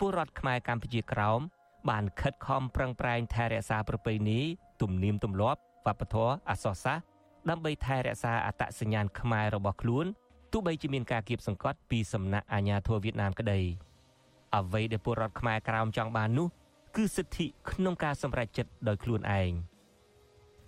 [0.00, 1.40] ពលរដ្ឋខ្មែរកម្ពុជាក្រោម
[1.90, 4.40] បានខិតខំប្រឹងប្រែងថែរក្សាប្រពៃណី
[4.80, 7.04] ទំនៀមទម្លាប់វប្បធម៌អក្សរសាស្ត្រ
[7.50, 10.06] ដើម្បីថែរក្សាអត្តសញ្ញាណខ្មែររបស់ខ្លួន
[10.52, 13.60] ទោះបីជាមានការគៀបសង្កត់ពីសំណាក់អាជ្ញាធរវៀតណាមក្តី
[14.56, 16.48] អ្វីដែលពលរដ្ឋខ្មែរក្រោមចង់បាននោះ
[16.96, 19.52] គឺសិទ្ធិក្នុងការសម្រេចចិត្តដោយខ្លួនឯង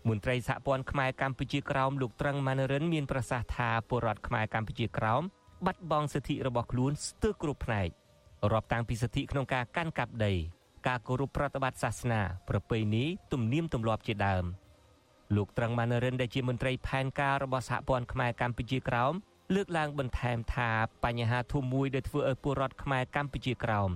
[0.08, 5.22] មន្ត្រីសហព័ន្ធខ្មែរកម្ពុជាក្រោមលោកត្រឹងម៉ាណរិនមានប្រសាសន៍ថាពលរដ្ឋខ្មែរកម្ពុជាក្រោម
[5.66, 7.88] បាត់បង់សិទ្ធិរបស់ខ្លួនស្ទើរគ្រប់ផ្នែក
[8.52, 10.32] រាប់តាំងពីសិទ្ធិក្នុងការកាន់កាប់ដី
[10.86, 14.44] ការគោរពប្រតិបត្តិសាសនា ប្រពៃណីទំនៀមទម្លាប់ជាដើម
[15.36, 19.12] លោកត្រឹងម៉ាណរិនដែលជាមន្ត្រីផែនការរបស់សហព័ន្ធខ្មែរកម្ពុជាក្រោម
[19.54, 20.70] លើកឡើងបន្ថែមថា
[21.04, 23.90] បញ្ហាធំមួយដែលធ្វើឲ្យពលរដ្ឋខ្មែរកម្ពុជាក្រោម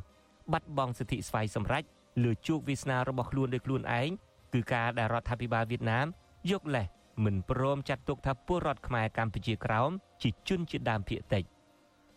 [0.53, 1.85] បាត់បង់សិទ្ធិស្វ័យសម្រេច
[2.23, 4.11] លើជោគវាសនារបស់ខ្លួនដោយខ្លួនឯង
[4.55, 6.07] គឺការដែលរដ្ឋាភិបាលវៀតណាម
[6.51, 6.87] យកលេស
[7.25, 9.91] មិនព្រមចាត់ទុកថាពលរដ្ឋខ្មែរកម្ពុជាក្រោម
[10.23, 11.45] ជាជនជាតិដើមភាគតិច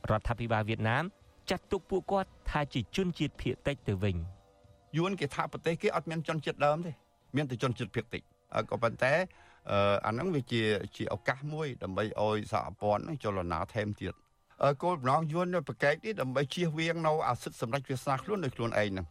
[0.09, 1.03] រដ្ឋាភិបាលវៀតណាម
[1.49, 4.15] ចាត់ទុកពួកគាត់ថាជាជនជាតិភាគតិចទៅវិញ
[4.97, 6.91] យួនគេថាប្រទេសគេអត់មានជនជាតិដើមទេ
[7.35, 8.21] មានតែជនជាតិភាគតិច
[8.69, 9.13] ក៏ប៉ុន្តែ
[10.05, 10.61] អាហ្នឹងវាជា
[10.97, 14.13] ជាឱកាសមួយ ដើម្បីឲ្យសហព័ន្ធចលនាថែមទៀត
[14.83, 19.05] គោលបំណងយួននៅប្រកែកនេះដើម្បីជៀសវាងនៅអាសិទ្ធិសម្រាប់វាសនាខ្លួនដោយខ្លួនឯងហ្នឹង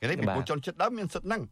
[0.00, 1.42] គេនេះពីពលជនជាតិដើមមានសិទ្ធិហ្នឹង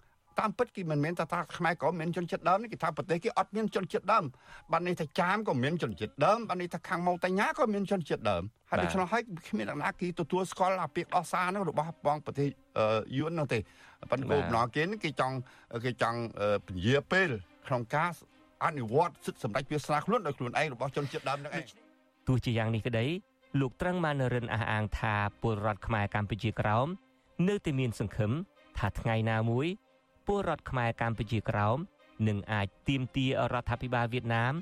[0.40, 4.24] តាមពិតគេមិនមែនថាថាខ្មែរក៏មានជនជាតិដើមគេថាប្រទេសគេអត់មានជនជាតិដើម
[4.72, 12.48] បាននេះថាចាមក៏មានជនជាតិដើមបាននេះថាខាងម៉ូតញ្ញាក៏មានជនជាតិដើមហើយដូច្នោះហើយគ្មានអ្នកណាគេទទួលស្គាល់អាពាក្យដោះសារនោះរបស់បងប្រទេស
[13.16, 13.58] យួននោះទេ
[14.10, 15.36] ប៉ុន្តែគោលបំណងគេគេចង់
[15.84, 16.18] គេចង់
[16.66, 17.28] ពញាពេល
[17.66, 18.10] ក្នុងការ
[18.64, 21.64] អនុវត្តសិទ្ធិសម្ដេចវាសនាខ្លួនដោយខ្លួនឯងរបស់ជនជាតិដើមនឹងឯង
[22.28, 23.04] ទោះជាយ៉ាងនេះក្តី
[23.60, 26.86] លោកត្រឹងម៉ានរិនអះអាងថាពលរដ្ឋខ្មែរកម្ពុជាក្រោម
[27.48, 28.32] នៅតែមានសង្ឃឹម
[28.78, 29.66] ថាថ្ងៃណាមួយ
[30.26, 31.78] ពលរដ្ឋខ្មែរកម្ពុជាក្រោម
[32.28, 34.54] នឹងអាចទាមទាររដ្ឋាភិបាលវៀតណាម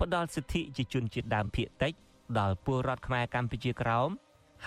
[0.00, 1.92] ផ្ដល់សិទ្ធិជាជនជាតិដើមភាគតិច
[2.38, 4.08] ដល់ពលរដ្ឋខ្មែរកម្ពុជាក្រោម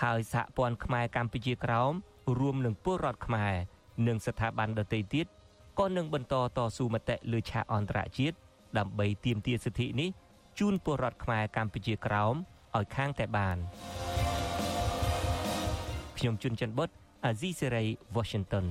[0.02, 1.92] ហើយសហព័ន្ធខ្មែរកម្ពុជាក្រោម
[2.38, 3.54] រួមនឹងពលរដ្ឋខ្មែរ
[4.06, 5.26] និងស្ថាប័នដទៃទៀត
[5.78, 8.36] ក៏នឹងបន្តតស៊ូមតិលើឆាកអន្តរជាតិ
[8.78, 10.10] ដើម្បីទាមទារសិទ្ធិនេះ
[10.58, 12.34] ជូនពលរដ្ឋខ្មែរកម្ពុជាក្រោម
[12.76, 13.56] ឲ្យខាងតែបាន
[16.18, 16.88] ខ្ញុំជុនច័ន្ទបុត
[17.24, 17.84] អាស៊ីសេរី
[18.16, 18.64] Washington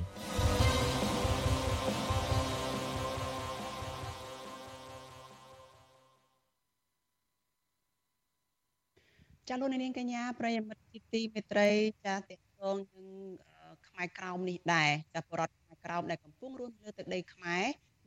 [9.49, 11.69] ចាលោកនាងកញ្ញាប្រិយមិត្តទីទីមេត្រី
[12.05, 13.07] ចាតេតងនឹង
[13.87, 17.63] ខ្មែរក្រោមនេះដែរចាបរដ្ឋខ្មែរក្រោមដែលកំពុងរស់នៅទឹកដីខ្មែរ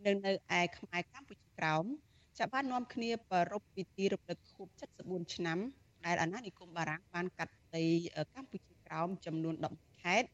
[0.07, 1.85] នៅនៅឯខ្មែរកម្ពុជាក្រោម
[2.39, 4.69] ចាបាននាំគ្នាប្រពៃពិធីរំលឹកខួប
[5.03, 5.59] 74ឆ្នាំ
[6.07, 7.85] ដែលអាណានិគមបារាំងបានកាត់ដី
[8.35, 10.29] កម្ពុជាក្រោមចំនួន10ខេត្ត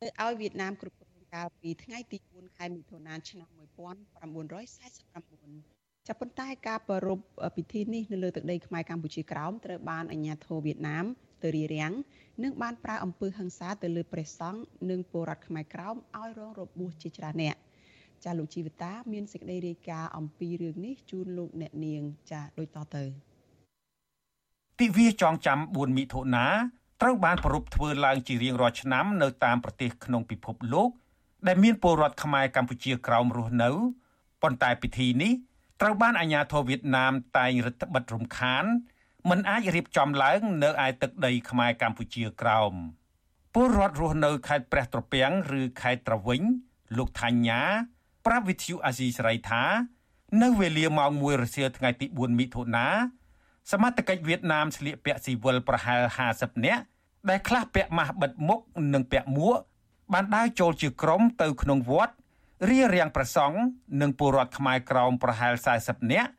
[0.00, 5.75] ទៅឲ្យវៀតណាមគ្រប់គ្រងកាលពីថ្ងៃទី4ខែមិថុនាឆ្នាំ1949
[6.06, 7.24] ចាប់ប៉ុន្តែការប្រារព្ធ
[7.56, 11.04] ពិធីនេះនៅលើទឹកដីខ្មែរកម្ពុជាក្រោមត្រូវបានអាជ្ញាធរវៀតណាម
[11.42, 11.92] ទៅរារាំង
[12.42, 17.56] និងបានប្រើអំពើហិង្សាទៅលើព្រះសង្ឃនិងពលរដ្ឋខ្មែរក្រោមឲ្យរងរបួសជាច្រើនអ្នក
[18.24, 23.04] ចាលោកជីវតា មានសេចក្តីរាយការណ៍អំពីរឿងនេះជូនលោកអ្នកនាងចាដូចតទៅ
[24.80, 26.46] ទិវាចងចាំ4មិថុនា
[27.02, 30.90] ត្រូវបានប្រារព្ធធ្វើឡើងជារៀងរាល់ឆ្នាំនៅតាមប្រទេសក្នុងពិភពលោក
[31.46, 33.70] ដែលមានពលរដ្ឋខ្មែរកម្ពុជាក្រោមរស់នៅ
[34.42, 35.32] ប៉ុន្តែពិធីនេះ
[35.80, 38.64] ត្រូវបានអាជ្ញាធរវៀតណាមតែងរដ្ឋបិទរំខាន
[39.30, 42.72] មិនអាចរៀបចំឡើងនៅឯទឹកដីខ្មែរកម្ពុជាក្រោម
[43.54, 46.42] ពលរដ្ឋរស់នៅខេត្តព្រះត្រពាំងឬខេត្តត្រវិញ
[46.96, 47.62] លោកថាញ៉ា
[48.26, 49.62] ប្រាប់វិទ្យុអាស៊ីសេរីថា
[50.42, 52.86] នៅវេលាម៉ោង1រសៀលថ្ងៃទី4មិថុនា
[53.72, 56.02] សមត្ថកិច្ចវៀតណាមស្លៀកពាក់ស៊ីវិលប្រហែល
[56.34, 56.82] 50នាក់
[57.28, 58.60] ដែលខ្លះពាក់ម៉ាស់បិទមុខ
[58.94, 59.58] និងពាក់មួក
[60.12, 62.14] បានដើរចូលជាក្រុមទៅក្នុងវត្ត
[62.68, 63.58] រៀបរៀងប្រសង់
[64.00, 66.30] និងពលរដ្ឋខ្មែរក្រោមប្រហែល40នាក់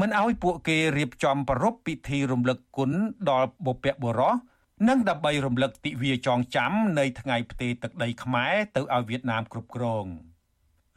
[0.00, 2.90] មិនឲ្យពួកគេរៀបចំប្រពៃពិធីរំលឹកគុណ
[3.30, 4.34] ដល់បុព្វបុរស
[4.88, 10.06] និងដើម្បីរំលឹកទិវាចងចាំនៃថ្ងៃផ្ទេរទឹកដីខ្មែរទៅឲ្យវៀតណាមគ្រប់គ្រង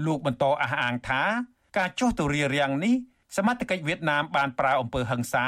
[0.06, 1.24] លោកបន្តអះអាងថា
[1.78, 2.96] ការចុះទៅរៀបរៀងនេះ
[3.38, 5.46] សមត្ថកិច្ចវៀតណាមបានប្រើអំពើហិង្សា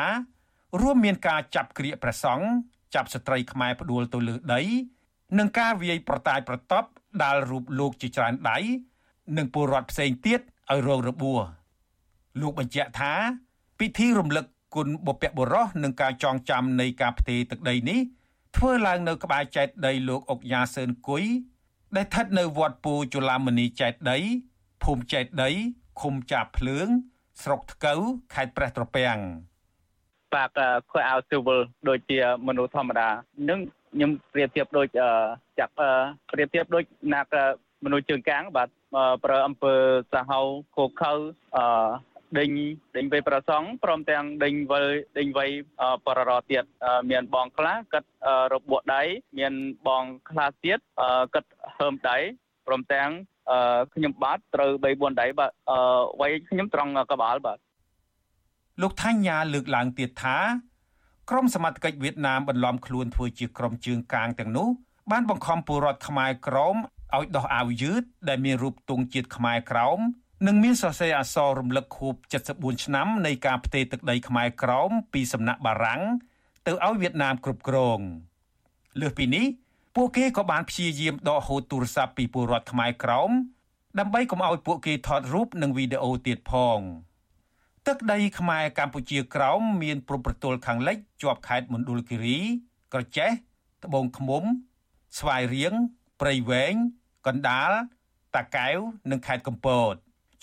[0.81, 2.47] រួមមានការចាប់ក្រៀកព្រះសង្ឃ
[2.95, 4.61] ចាប់ស្ត្រីខ្មែរផ្ដួលទៅលើដី
[5.37, 6.87] និងការវាយប្រតាយប្រតប់
[7.23, 8.57] ដាល់រូបលោកជាច្រើនដៃ
[9.37, 10.39] និងពលរដ្ឋផ្សេងទៀត
[10.71, 11.39] ឲ្យរងរបួស
[12.41, 13.13] លោកបញ្ជាក់ថា
[13.79, 17.99] ពិធីរំលឹកគុណបុព្វបុរសនិងការចងចាំនៃការផ្ទេរទឹកដីនេះ
[18.57, 21.23] ធ្វើឡើងនៅក្បែរចេតិយដីលោកអុកយ៉ាសឿនគុយ
[21.95, 24.17] ដែលស្ថិតនៅវត្តពូជូឡាមនីចេតិយដី
[24.83, 25.49] ភូមិចេតិយដី
[26.01, 26.87] ឃុំចាបភ្លើង
[27.43, 27.99] ស្រុកថ្កូវ
[28.33, 29.17] ខេត្តព្រះត្រពាំង
[30.33, 30.49] បាទ
[30.91, 31.59] ខួយឲ្យស៊ីវិល
[31.89, 33.09] ដូចជាមនុស្សធម្មតា
[33.49, 33.59] នឹង
[33.93, 34.87] ខ្ញុំប្រៀបធៀបដូច
[35.59, 35.73] ចាប់
[36.31, 37.29] ប្រៀបធៀបដូចណាក់
[37.83, 38.69] មនុស្សជើងកាងបាទ
[39.23, 39.73] ប្រើអំពើ
[40.13, 40.39] សាហៅ
[40.77, 41.13] គោខៅ
[41.57, 41.59] អ
[42.39, 42.49] ដេញ
[42.97, 44.85] ដេញវ័យប្រសងព្រមទាំងដេញវិល
[45.17, 45.49] ដេញវ័យ
[46.05, 46.63] បររទៀត
[47.11, 48.09] មានបងខ្លះកាត់
[48.53, 49.03] របួសដៃ
[49.39, 49.53] មាន
[49.87, 50.79] បងខ្លះទៀត
[51.33, 52.17] កាត់ហើមដៃ
[52.67, 53.09] ព្រមទាំង
[53.93, 55.51] ខ្ញុំបាទត្រូវ3 4ដៃបាទ
[56.21, 57.57] វ័យខ្ញុំត្រង់ក្បាលបាទ
[58.81, 60.37] លោកថាញ៉ាលើកឡើងទៀតថា
[61.29, 64.67] ក្រុមសមត្ថកិច្ចវៀតណាមបន្លំខ្លួនធ្វើជាក្រុមជើងកាងទាំងនោះ
[65.11, 66.75] បានបង្ខំពលរដ្ឋខ្មែរក្រម
[67.15, 69.99] ឲ្យដោះអាវយឺតដែលមានរូបទង់ជាតិខ្មែរក្រោម
[70.47, 72.13] និងមានសរសេរអក្សររំលឹកខួប
[72.49, 76.01] 74ឆ្នាំនៃការផ្ទេរទឹកដីខ្មែរក្រោមពីសំណាក់បារាំង
[76.67, 77.99] ទៅឲ្យវៀតណាមគ្រប់គ្រង
[78.99, 79.45] លើសពីនេះ
[79.95, 83.31] ពួកគេក៏បានព្យាយាមដកហូតទូរស័ព្ទពីពលរដ្ឋខ្មែរក្រោម
[83.99, 86.79] ដើម្បីកុំឲ្យពួកគេថតរូបនិងវីដេអូទៀតផង
[87.87, 92.39] ទឹកដីខ្មែរកម្ពុជាក្រោមមានព្រំប្រទល់ខាងលិចជាប់ខេត្តមណ្ឌលគិរី
[92.93, 93.31] ក្រចេះ
[93.83, 94.43] ត្បូងឃ្មុំ
[95.19, 95.73] ស្វាយរៀង
[96.21, 96.75] ព្រៃវែង
[97.27, 97.71] កណ្ដាល
[98.35, 98.77] តាកែវ
[99.11, 99.93] និងខេត្តកំពត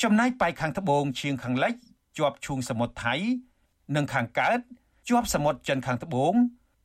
[0.03, 1.75] ចំណែកប៉ែកខាងត្បូងឈៀងខាងលិច
[2.19, 3.15] ជាប់ឈូងសមុទ្រថៃ
[3.97, 4.59] និងខាងកើត
[5.09, 6.35] ជាប់សមុទ្រចិនខាងត្បូង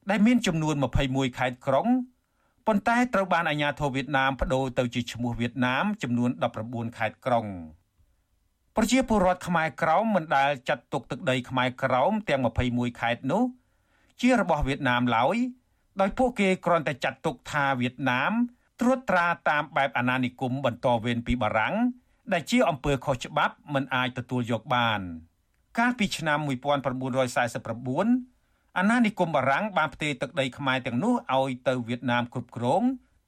[0.10, 0.76] ដែលមានចំនួន
[1.08, 1.88] 21ខេត្តក្រុង
[2.68, 6.30] ប៉ុន្តែត្រូវបានអាជ្ញាធរវៀតណាមបដូរទៅជាឈ្មោះវៀតណាមចំនួន
[6.64, 7.48] 19ខេត្តក្រុង
[8.76, 13.44] ប្រជាពលរដ្ឋខ្មែរក្រោមមិនដែលចាត់ទុកទឹកដីខ្មែរក្រោមទាំង21ខេត្តនោះ
[14.22, 15.38] ជារបស់វៀតណាមឡើយ
[16.02, 18.32] ដោយពួកគេគ្រាន់តែចាត់ទុកថាវៀតណាម
[18.80, 21.76] ត្រួតត្រាតាមបែបអាណានិគមបន្តវេនពីបារាំង
[22.34, 25.02] ដែលជាអំពើខុសច្បាប់មិនអាចទទួលយកបាន
[25.80, 32.84] កាលពីឆ្នាំ1949អាណានិគមបារាំងបានផ្ទេរទឹកដីខ្មែរទាំងនោះឲ្យទៅវៀតណាមគ្រប់គ្រង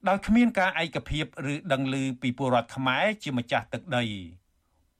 [0.08, 4.04] ដោយគ្មានការឯកភាពឬដឹងឮពីពលរដ្ឋខ្មែរជាម្ចាស់ទឹកដី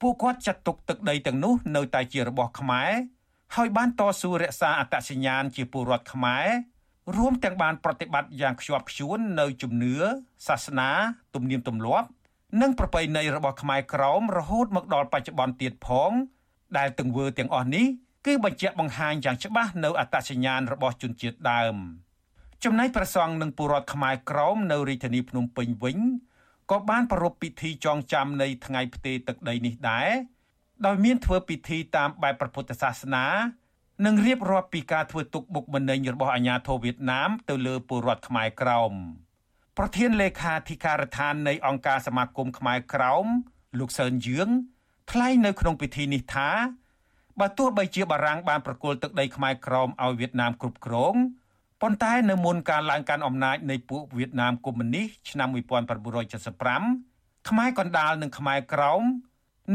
[0.02, 2.92] ពួកគាត់ចាត់ទុកទឹកដីទាំងនោះនៅតែជារបស់ខ្មែរ
[3.56, 6.46] ហើយបានតស៊ូរក្សាអត្តសញ្ញាណជាពលរដ្ឋខ្មែរ
[7.18, 9.96] រួមទាំងបានប្រតិបត្តិយ៉ាងខ្ជាប់ខ្ជួននៅជំនឿ
[10.48, 10.90] សាសនា
[11.36, 12.08] ទំនៀមទម្លាប់
[12.62, 16.12] និងប្រពៃណីរបស់ខ្មែរក្រោមរហូតមកដល់បច្ចុប្បន្នទៀតផង
[16.78, 17.86] ដែលទង្វើទាំងអស់នេះ
[18.26, 21.76] គឺបញ្ជាក់បង្ហាញយ៉ាងច្បាស់នៅអត្តសញ្ញាណរបស់ជនជាតិដើម
[22.64, 25.98] ចំណែកប្រសង់និងពលរដ្ឋខ្មែរក្រោមនៅរាជធានីភ្នំពេញវិញ
[26.72, 30.10] ក៏បានប្រារព្ធពិធីចងចាំនៃថ្ងៃផ្ទេរទឹកដីនេះដែរ
[30.86, 33.26] ដោយមានធ្វើពិធីតាមបែបព្រះពុទ្ធសាសនា
[34.06, 38.94] និងរៀបរាប់ពីការធ្វើទុកបុកម្នេញរបស់អាញាធរវៀតណាមទៅលើពលរដ្ឋខ្មែរក្រោម
[39.78, 43.26] ប្រធានលេខាធិការដ្ឋាននៃអង្គការសមាគមខ្មែរក្រោម
[43.80, 44.50] លោកសឿនយឿង
[45.12, 46.50] ថ្លែងនៅក្នុងពិធីនេះថា
[47.40, 51.16] បើទោះបីជាបារាំងបានប្រគល់ទឹកដីខ្មែរក្រោមឲ្យវៀតណាមគ្រប់គ្រង
[51.82, 55.50] ប៉ុន្តែនៅមុនការឡើងកាន់អំណាចនៃពួកវៀតណាមកុម្មុយនីសឆ្នាំ
[56.28, 59.04] 1975ខ្មែរកណ្ដាលនិងខ្មែរក្រោម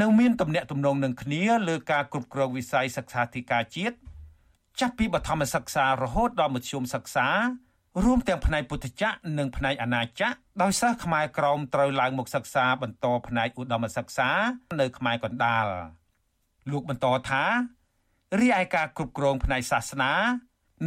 [0.01, 3.97] នៅមានទំនាក់ទំនងនឹងគ្នាលើការគ្រប់គ្រងវិស័យសិក្សាធិការជាតិ
[4.81, 7.27] ចាប់ពីបឋមសិក្សារហូតដល់មធ្យមសិក្សា
[8.05, 14.29] រួមទាំងផ្នែកពុទ្ធចក្រនិងផ្នែកអនាចក្រដោយសិស្សខ្មែរក្រមត្រូវឡើងមកសិក្សាបន្តផ្នែកឧត្តមសិក្សា
[14.81, 15.67] នៅខ្មែរកណ្ដាល
[16.71, 17.45] លោកបន្តថា
[18.41, 20.13] រីឯការគ្រប់គ្រងផ្នែកសាសនា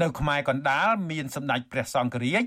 [0.01, 2.43] នៅខ្មែរកណ្ដាលមានសម្ដេចព្រះសង្ឃរាជ